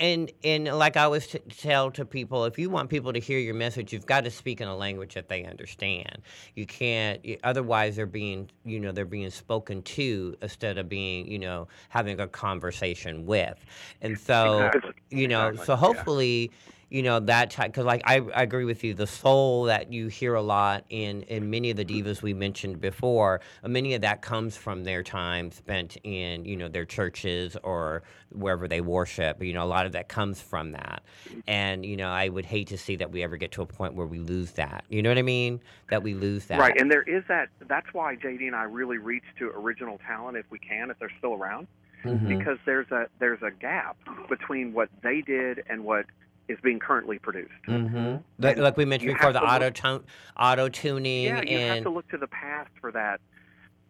[0.00, 3.38] And and like I always t- tell to people, if you want people to hear
[3.38, 6.22] your message, you've got to speak in a language that they understand.
[6.54, 11.38] You can't otherwise they're being you know they're being spoken to instead of being you
[11.38, 13.64] know having a conversation with.
[14.00, 14.92] And so Exactly.
[15.10, 15.80] you know Exactly, so yeah.
[15.80, 16.50] hopefully
[16.88, 20.06] you know that type because like I, I agree with you the soul that you
[20.06, 24.02] hear a lot in in many of the divas we mentioned before uh, many of
[24.02, 29.42] that comes from their time spent in you know their churches or wherever they worship
[29.42, 31.02] you know a lot of that comes from that
[31.48, 33.94] and you know i would hate to see that we ever get to a point
[33.94, 35.60] where we lose that you know what i mean
[35.90, 37.48] that we lose that Right, and there is that.
[37.68, 41.12] That's why JD and I really reach to original talent if we can, if they're
[41.18, 41.68] still around,
[42.04, 42.38] Mhm.
[42.38, 43.96] because there's a there's a gap
[44.28, 46.06] between what they did and what
[46.48, 47.50] is being currently produced.
[47.66, 48.16] Mm-hmm.
[48.38, 50.04] Like, like we mentioned before, the auto look,
[50.38, 51.24] auto tuning.
[51.24, 53.20] Yeah, you have to look to the past for that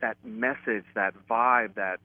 [0.00, 2.00] that message, that vibe, that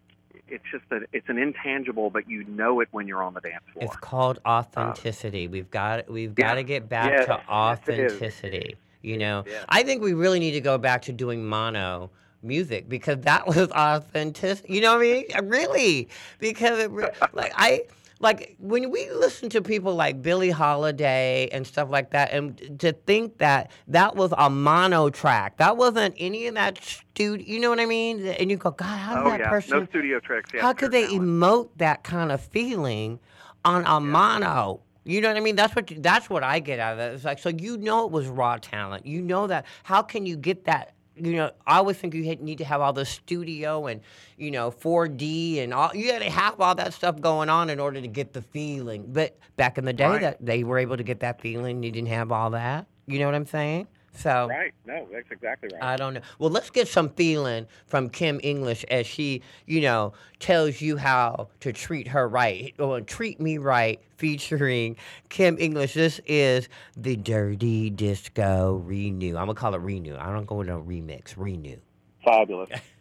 [0.47, 3.63] it's just that it's an intangible, but you know it when you're on the dance
[3.71, 3.85] floor.
[3.85, 5.47] It's called authenticity.
[5.47, 6.47] we've got we've yeah.
[6.47, 8.75] got to get back Yes, to yes, authenticity.
[9.01, 9.63] You know, Yeah.
[9.67, 12.11] I think we really need to go back to doing mono
[12.43, 14.67] music because that was authentic.
[14.69, 15.25] You know what I mean?
[15.35, 16.07] Uh, Really,
[16.39, 16.91] because it,
[17.33, 17.83] like I
[18.21, 22.93] like when we listen to people like Billie Holiday and stuff like that, and to
[22.93, 27.45] think that that was a mono track, that wasn't any of that studio.
[27.45, 28.25] You know what I mean?
[28.25, 29.79] And you go, God, how did oh that yeah, person?
[29.79, 30.51] no studio tricks.
[30.53, 31.23] Yeah, how could they talent.
[31.23, 33.19] emote that kind of feeling
[33.65, 34.81] on a mono?
[35.03, 35.55] You know what I mean?
[35.55, 37.15] That's what you, that's what I get out of it.
[37.15, 39.05] It's like so you know it was raw talent.
[39.05, 39.65] You know that.
[39.83, 40.93] How can you get that?
[41.15, 44.01] You know, I always think you need to have all the studio and
[44.37, 45.91] you know 4D and all.
[45.93, 49.05] You got to have all that stuff going on in order to get the feeling.
[49.07, 50.21] But back in the day, Right.
[50.21, 51.83] that they were able to get that feeling.
[51.83, 52.87] You didn't have all that.
[53.07, 53.87] You know what I'm saying?
[54.13, 54.73] So Right.
[54.85, 55.83] No, that's exactly right.
[55.83, 56.21] I don't know.
[56.39, 61.47] Well, let's get some feeling from Kim English as she, you know, tells you how
[61.61, 64.97] to treat her right or treat me right, featuring
[65.29, 65.93] Kim English.
[65.93, 69.37] This is the Dirty Disco Renew.
[69.37, 70.17] I'm gonna call it Renew.
[70.17, 71.33] I don't go with no remix.
[71.37, 71.77] Renew.
[72.23, 72.69] Fabulous.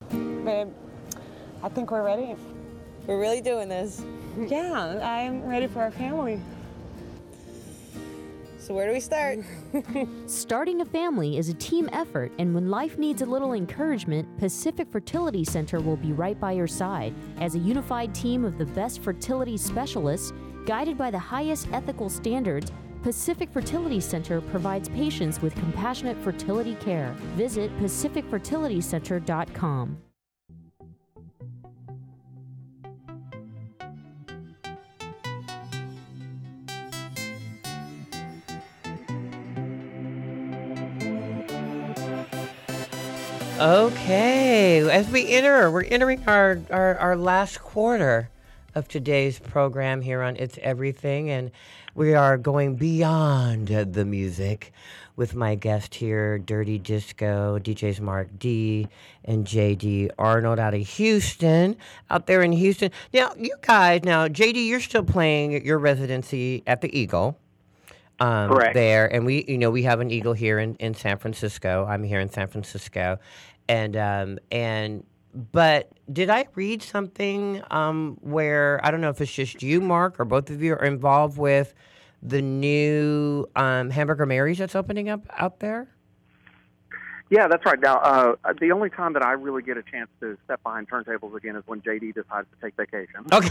[0.09, 0.67] Babe,
[1.63, 2.35] I think we're ready.
[3.07, 4.03] We're really doing this.
[4.37, 6.41] Yeah, I'm ready for our family.
[8.61, 9.39] So, where do we start?
[10.27, 14.87] Starting a family is a team effort, and when life needs a little encouragement, Pacific
[14.91, 17.15] Fertility Center will be right by your side.
[17.39, 20.31] As a unified team of the best fertility specialists,
[20.67, 27.15] guided by the highest ethical standards, Pacific Fertility Center provides patients with compassionate fertility care.
[27.35, 29.97] Visit pacificfertilitycenter.com.
[43.61, 48.31] Okay, as we enter, we're entering our, our, our last quarter
[48.73, 51.51] of today's program here on It's Everything, and
[51.93, 54.73] we are going beyond the music
[55.15, 58.87] with my guest here, Dirty Disco, DJs Mark D
[59.25, 61.77] and JD Arnold out of Houston,
[62.09, 62.89] out there in Houston.
[63.13, 67.37] Now, you guys, now, JD, you're still playing your residency at the Eagle.
[68.21, 68.75] Um, Correct.
[68.75, 71.87] There, and we, you know, we have an Eagle here in, in San Francisco.
[71.89, 73.17] I'm here in San Francisco,
[73.67, 75.03] and um, and
[75.33, 80.19] but did I read something um, where I don't know if it's just you, Mark,
[80.19, 81.73] or both of you are involved with
[82.21, 85.89] the new um, Hamburger Mary's that's opening up out there?
[87.31, 87.79] Yeah, that's right.
[87.79, 91.35] Now, uh, the only time that I really get a chance to step behind turntables
[91.35, 93.25] again is when JD decides to take vacation.
[93.31, 93.49] Okay.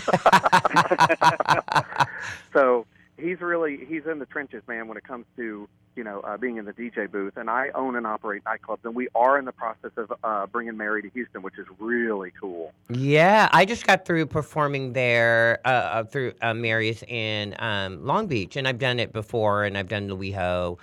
[2.53, 2.87] so
[3.21, 6.57] he's really he's in the trenches, man, when it comes to you know uh, being
[6.57, 7.37] in the DJ booth.
[7.37, 10.77] And I own and operate nightclubs, and we are in the process of uh, bringing
[10.77, 12.73] Mary to Houston, which is really cool.
[12.89, 18.27] yeah, I just got through performing there uh, uh, through uh, Mary's in um, Long
[18.27, 20.79] Beach, and I've done it before, and I've done the WeHo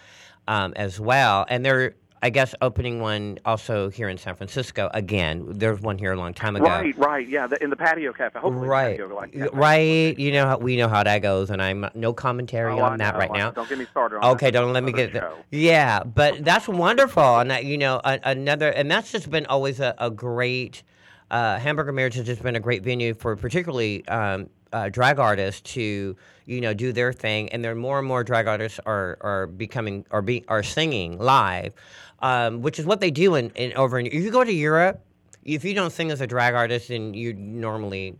[0.48, 1.46] um, as well.
[1.50, 5.46] And they're, I guess, opening one also here in San Francisco again.
[5.48, 6.66] There's one here a long time ago.
[6.66, 8.40] Right, right, yeah, the, in the patio cafe.
[8.40, 9.50] Hopefully, Right, cafe.
[9.54, 10.18] right.
[10.18, 13.18] You know how we know how that goes, and I'm no commentary Oh, on that
[13.18, 13.52] right I now.
[13.52, 15.32] Don't get me started on Okay, don't let me get there.
[15.52, 19.80] Yeah, but that's wonderful, and that, you know a, another, and that's just been always
[19.80, 20.84] a, a great.
[21.30, 25.62] Uh, Hamburger Mary's has just been a great venue for particularly um, uh, drag artists
[25.74, 26.16] to
[26.46, 29.48] you know do their thing, and there are more and more drag artists are are
[29.48, 31.74] becoming are be are singing live,
[32.20, 34.08] um, which is what they do in, in over in.
[34.08, 35.04] If you go to Europe,
[35.44, 38.18] if you don't sing as a drag artist, then you normally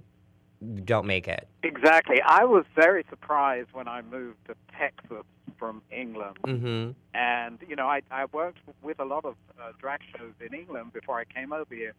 [0.86, 1.48] don't make it.
[1.64, 2.22] Exactly.
[2.26, 5.26] I was very surprised when I moved to Texas
[5.60, 6.38] from England.
[6.46, 6.92] Mm-hmm.
[7.14, 10.94] And, you know, I, I worked with a lot of uh, drag shows in England
[10.94, 11.94] before I came over here.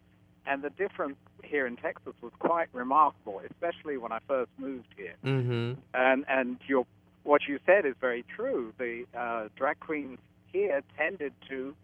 [0.45, 5.15] And the difference here in Texas was quite remarkable, especially when I first moved here.
[5.23, 5.79] Mm-hmm.
[5.93, 6.85] And, and your,
[7.23, 8.73] what you said is very true.
[8.77, 10.17] The uh, drag queens
[10.51, 11.75] here tended to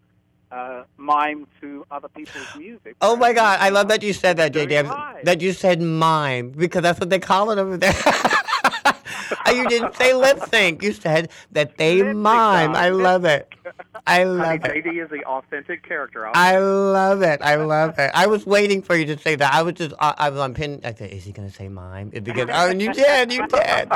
[0.55, 2.95] uh, mime to other people's music.
[3.01, 3.59] Oh my God!
[3.59, 5.23] I love that you said that, JD.
[5.23, 7.93] That you said mime because that's what they call it over there.
[9.53, 10.81] you didn't say lip sync.
[10.83, 12.75] You said that they Lip mime.
[12.75, 13.53] I love it.
[14.07, 14.85] I Honey, love it.
[14.85, 16.27] JD is the authentic character.
[16.33, 17.41] I love it.
[17.41, 18.11] I love it.
[18.13, 19.53] I was waiting for you to say that.
[19.53, 20.81] I was just, I, I was on pin.
[20.83, 22.11] I said, is he going to say mime?
[22.13, 23.31] It gonna, oh, and you did.
[23.31, 23.91] You did.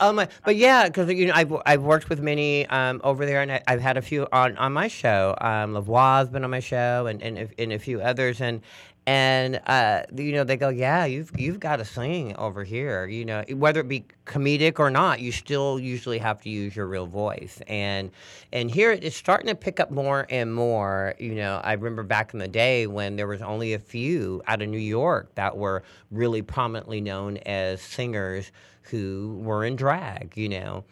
[0.00, 0.28] Oh my!
[0.44, 3.62] But yeah, because you know I've I've worked with many um, over there, and I,
[3.66, 5.36] I've had a few on, on my show.
[5.40, 8.62] Um, Lavoie's been on my show, and and, and a few others, and
[9.06, 13.06] and uh, you know they go, yeah, you've you've got to sing over here.
[13.06, 16.86] You know, whether it be comedic or not, you still usually have to use your
[16.86, 18.10] real voice, and
[18.52, 21.14] and here it's starting to pick up more and more.
[21.18, 24.62] You know, I remember back in the day when there was only a few out
[24.62, 25.82] of New York that were
[26.12, 30.84] really prominently known as singers who were in drag, you know,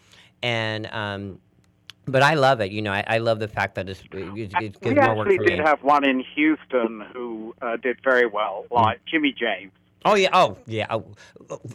[0.43, 1.39] and um,
[2.11, 2.71] but I love it.
[2.71, 4.35] You know, I, I love the fact that it's, it, it
[4.81, 5.65] gives we more work actually did me.
[5.65, 9.73] have one in Houston who uh, did very well, like Jimmy James.
[10.05, 10.31] Oh yeah.
[10.33, 10.87] Oh yeah.
[10.91, 11.05] Oh,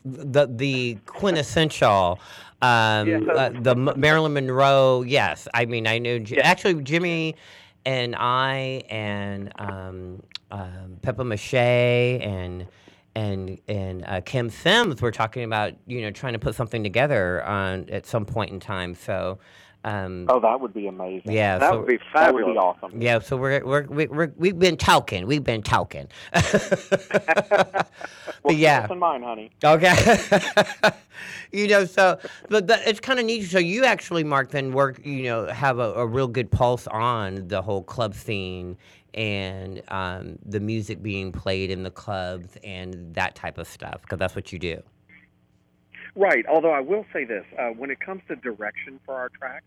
[0.04, 2.20] the the quintessential,
[2.62, 3.18] um, Yeah.
[3.36, 5.04] uh, the M- Marilyn Monroe.
[5.04, 5.48] Yes.
[5.54, 6.20] I mean, I knew.
[6.20, 6.48] J- Yeah.
[6.48, 7.36] Actually, Jimmy
[7.86, 12.66] and I and um, um, Pepper MaShay and
[13.16, 17.44] and and uh, Kim Sims were talking about you know trying to put something together
[17.44, 18.96] on at some point in time.
[18.96, 19.38] So.
[19.86, 21.32] Um, Oh, that would be amazing.
[21.32, 23.00] Yeah, That so- would be That would be awesome.
[23.02, 25.28] yeah, so we're we're, we- we're we've been talking.
[25.28, 26.08] We've been talking.
[26.34, 27.88] but
[28.44, 29.52] Well, yeah, keep in mind, honey.
[29.64, 29.96] Okay.
[31.52, 32.20] you know, so
[32.50, 33.44] but that, it's kind of neat.
[33.44, 35.06] So you actually, Mark, then work.
[35.06, 38.78] You know, have a, a real good pulse on the whole club scene
[39.14, 44.18] and um, the music being played in the clubs and that type of stuff because
[44.20, 44.82] that's what you do.
[46.16, 46.46] Right.
[46.48, 49.66] Although I will say this, uh, when it comes to direction for our tracks,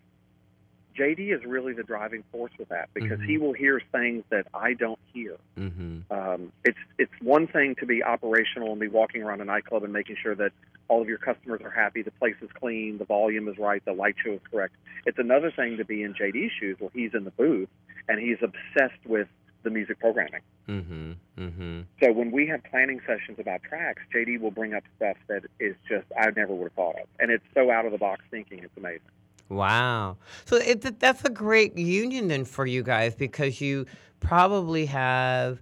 [0.98, 4.74] JD is really the driving force with that because he will hear things that I
[4.74, 5.36] don't hear.
[5.56, 6.12] Mm-hmm.
[6.12, 9.92] Um, it's it's one thing to be operational and be walking around a nightclub and
[9.92, 10.52] making sure that
[10.88, 13.92] all of your customers are happy, the place is clean, the volume is right, the
[13.92, 14.74] light show is correct.
[15.06, 17.68] It's another thing to be in JD's shoes where he's in the booth
[18.08, 19.28] and he's obsessed with
[19.62, 20.40] the music programming.
[20.68, 21.12] Mm-hmm.
[21.38, 21.80] Mm-hmm.
[22.02, 25.76] So when we have planning sessions about tracks, JD will bring up stuff that is
[25.88, 28.60] just I never would have thought of, and it's so out of the box thinking.
[28.60, 29.00] It's amazing.
[29.48, 30.18] Wow.
[30.44, 33.86] So it, that's a great union then for you guys because you
[34.20, 35.60] probably have,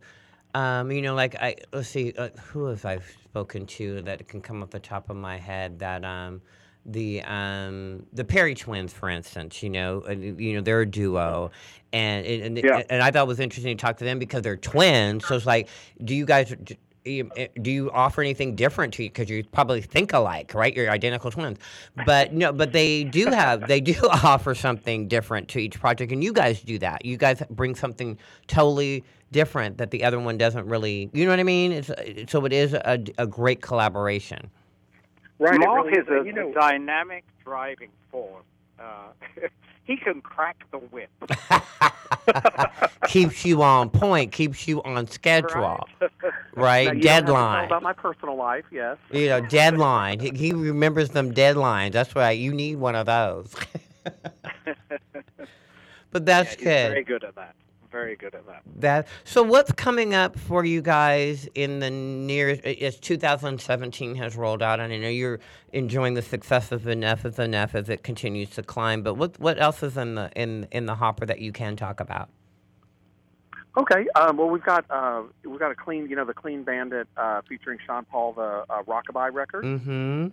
[0.55, 4.41] um, you know, like I let's see, uh, who have I spoken to that can
[4.41, 6.41] come off the top of my head that um,
[6.85, 11.51] the um, the Perry twins, for instance, you know, uh, you know they're a duo,
[11.93, 12.83] and and, Yeah.
[12.89, 15.27] and I thought it was interesting to talk to them because they're twins.
[15.27, 15.69] So it's like,
[16.03, 16.55] do you guys?
[17.07, 19.11] You- eh, Do you offer anything different to you?
[19.11, 20.75] Because you probably think alike, right?
[20.75, 21.59] You're identical twins,
[22.05, 23.95] but no, but they do have they do
[24.25, 27.05] offer something different to each project, and you guys do that.
[27.05, 31.11] You guys bring something totally different that the other one doesn't really.
[31.13, 31.73] You know what I mean?
[31.73, 31.91] It's
[32.31, 34.51] so it is a, a great collaboration.
[35.39, 35.55] Right.
[35.55, 38.45] it Mark really is a, You know, a dynamic driving force.
[38.79, 39.09] Uh,
[39.87, 41.11] he can crack the whip.
[43.07, 45.87] keeps you on point, keeps you on schedule,
[46.55, 46.87] right?
[46.87, 47.65] now, you don't have to tell Deadline.
[47.67, 48.65] about my personal life.
[48.71, 48.99] Yes.
[49.13, 50.19] You know, deadline.
[50.21, 51.93] He, he remembers them deadlines.
[51.93, 52.39] That's right.
[52.39, 53.55] You need one of those.
[56.11, 56.91] but that's yeah, he's good.
[56.91, 57.55] very good at that.
[57.97, 58.61] Very good at that.
[58.77, 62.51] That so what's coming up for you guys in the near
[62.83, 65.41] as 2017 has rolled out and I know you're
[65.73, 69.59] enjoying the success of Enough is Enough as it continues to climb but what what
[69.59, 72.29] else is in the in in the hopper that you can talk about?
[73.79, 74.07] Okay.
[74.15, 77.41] Um, well, we've got uh, we've got a clean, you know, the Clean Bandit uh,
[77.49, 79.65] featuring Sean Paul, the uh, Rockabye record.
[79.65, 80.33] Mhm.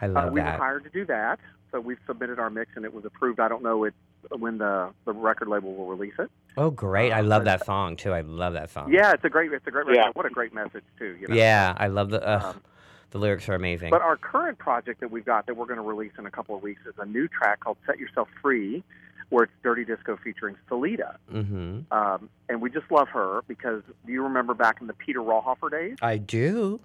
[0.00, 0.58] I Uh, love we were that.
[0.58, 1.38] hired to do that,
[1.70, 3.38] so we've submitted our mix and it was approved.
[3.38, 3.94] I don't know it
[4.30, 6.30] when the the record label will release it.
[6.56, 7.12] Oh great.
[7.12, 8.12] I uh, love that song too.
[8.12, 8.92] I love that song.
[8.92, 9.96] Yeah, it's a great it's a great record.
[9.96, 10.10] Yeah.
[10.14, 11.16] What a great message too.
[11.20, 11.34] You know?
[11.34, 12.62] Yeah, I love the uh, Um,
[13.10, 13.90] the lyrics are amazing.
[13.90, 16.56] But our current project that we've got that we're going to release in a couple
[16.56, 18.82] of weeks is a new track called "Set Yourself Free,"
[19.28, 21.16] where it's Dirty Disco featuring Celeda.
[21.32, 21.84] mhm.
[21.92, 25.70] Um, and we just love her because do you remember back in the Peter Rauhofer
[25.70, 25.96] days?
[26.02, 26.80] I do.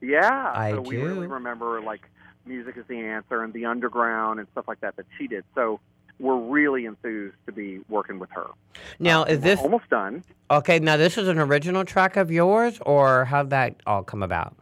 [0.00, 2.08] Yeah, I so we really remember like
[2.46, 5.44] music is the answer and the underground and stuff like that that she did.
[5.54, 5.80] So
[6.18, 8.46] we're really enthused to be working with her.
[8.98, 10.24] Now, Uh, is we're this almost done?
[10.50, 10.78] okay?
[10.78, 14.54] Now, this is an original track of yours, or how'd that all come about?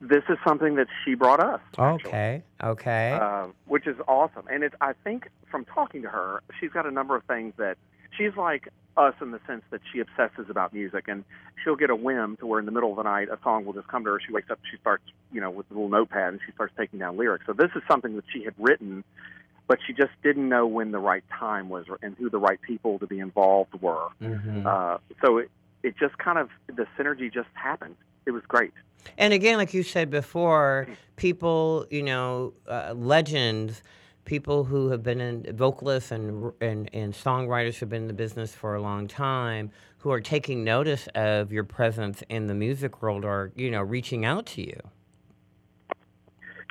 [0.00, 1.60] This is something that she brought us.
[1.78, 2.10] actually.
[2.10, 3.18] Okay, okay.
[3.20, 4.44] uh, which is awesome.
[4.50, 7.78] And it's I think from talking to her, she's got a number of things that
[8.16, 11.24] she's like us in the sense that she obsesses about music, and
[11.62, 13.72] she'll get a whim to where in the middle of the night a song will
[13.72, 14.20] just come to her.
[14.24, 16.98] She wakes up, she starts you know with a little notepad, and she starts taking
[16.98, 17.46] down lyrics.
[17.46, 19.04] So this is something that she had written.
[19.66, 22.98] But she just didn't know when the right time was and who the right people
[22.98, 24.08] to be involved were.
[24.20, 24.66] Mhm.
[24.66, 25.50] Uh, so it,
[25.82, 27.96] it just kind of, the synergy just happened.
[28.26, 28.72] It was great.
[29.18, 30.86] And again, like you said before,
[31.16, 33.82] people, you know, uh, legends,
[34.24, 38.54] people who have been in vocalists and, and and songwriters who've been in the business
[38.54, 43.24] for a long time, who are taking notice of your presence in the music world,
[43.24, 44.80] are you know reaching out to you.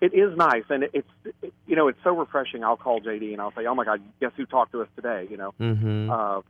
[0.03, 1.07] It is nice, and it's
[1.41, 2.61] it, you know it's so refreshing.
[2.61, 5.29] I'll call JD and I'll say, "Oh my God, guess who talked to us today?"
[5.31, 6.09] You know, Mm-hmm.
[6.11, 6.41] uh,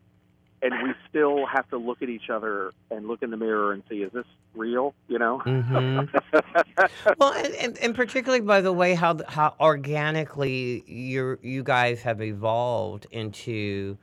[0.64, 3.84] and we still have to look at each other and look in the mirror and
[3.88, 4.26] see, "Is this
[4.56, 5.40] real?" You know.
[5.46, 6.18] Mm-hmm.
[7.20, 12.24] well, and, and, and particularly by the way how how organically you you guys have
[12.24, 14.00] evolved into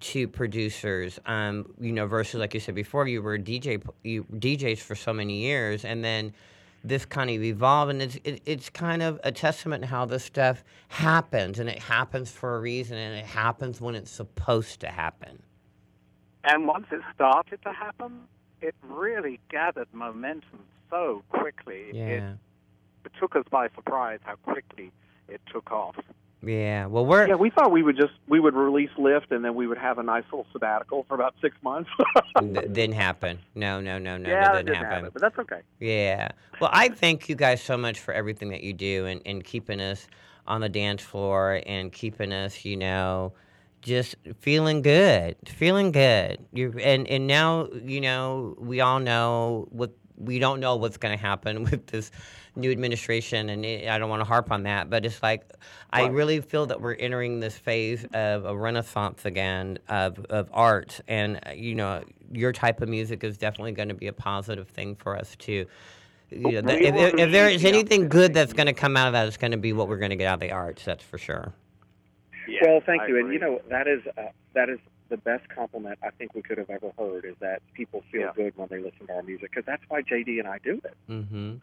[0.00, 1.20] to producers.
[1.26, 5.12] Um, you know, versus like you said before, you were DJ you, DJs for so
[5.12, 6.32] many years, and then
[6.88, 10.24] this kind of evolved, and it's it, it's kind of a testament to how this
[10.24, 14.88] stuff happens, and it happens for a reason, and it happens when it's supposed to
[14.88, 15.42] happen.
[16.44, 18.20] And once it started to happen,
[18.60, 20.60] it really gathered momentum
[20.90, 21.90] so quickly.
[21.92, 22.06] Yeah.
[22.06, 22.22] It,
[23.06, 24.92] it took us by surprise how quickly
[25.28, 25.96] it took off.
[26.42, 26.86] Yeah.
[26.86, 27.34] Well, we're yeah.
[27.34, 30.02] We thought we would just we would release Lift and then we would have a
[30.02, 31.90] nice little sabbatical for about six months.
[32.38, 33.38] Th- didn't happen.
[33.54, 34.28] No, no, no, no.
[34.28, 34.90] yeah, that didn't didn't happen.
[34.90, 35.60] happen, but that's okay.
[35.80, 36.28] Yeah.
[36.60, 39.80] Well, I thank you guys so much for everything that you do and, and keeping
[39.80, 40.06] us
[40.46, 43.32] on the dance floor and keeping us, you know,
[43.82, 46.44] just feeling good, feeling good.
[46.52, 51.16] You and and now you know we all know what we don't know what's going
[51.16, 52.10] to happen with this
[52.56, 55.44] new administration, and it, I don't want to harp on that, but it's like
[55.90, 61.00] I really feel that we're entering this phase of a renaissance again of of art,
[61.08, 62.02] and uh, you know
[62.32, 65.66] your type of music is definitely going to be a positive thing for us too.
[66.30, 69.06] You know, that- if, if, if there is anything good that's going to come out
[69.06, 70.84] of that, it's going to be what we're going to get out of the arts.
[70.84, 71.52] That's for sure.
[72.62, 73.18] well, thank I you.
[73.20, 74.22] And you know that is uh,
[74.54, 74.78] that is
[75.08, 78.32] the best compliment I think we could have ever heard is that people feel Yeah.
[78.34, 80.94] good when they listen to our music because that's why JD and I do it.
[81.08, 81.54] Mm-hmm.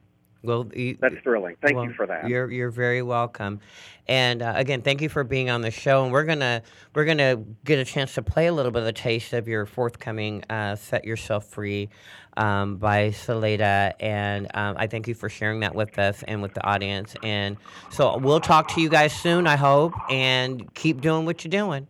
[0.43, 1.55] Well, you, That's thrilling.
[1.61, 2.27] Thank well, you for that.
[2.27, 3.61] You're you're very welcome,
[4.07, 6.03] and uh, again, thank you for being on the show.
[6.03, 6.61] And we're gonna
[6.93, 9.65] we're gonna get a chance to play a little bit of a taste of your
[9.65, 11.89] forthcoming uh, "Set Yourself Free"
[12.35, 16.53] um, by Celeda, and um, I thank you for sharing that with us and with
[16.53, 17.15] the audience.
[17.23, 17.55] And
[17.89, 21.87] so we'll talk to you guys soon, I hope, and keep doing what you're doing.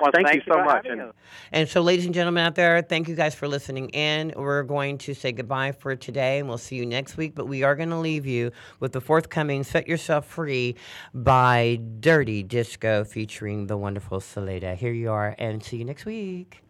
[0.00, 1.14] Well, Thank thank you so much, and- us.
[1.52, 4.32] And so, ladies and gentlemen out there, thank you guys for listening in.
[4.36, 7.36] We're going to say goodbye for today, and we'll see you next week.
[7.36, 10.74] But we are going to leave you with the forthcoming "Set Yourself Free"
[11.14, 14.74] by Dirty Disco, featuring the wonderful Celeda.
[14.74, 16.60] Here you are, and see you next week.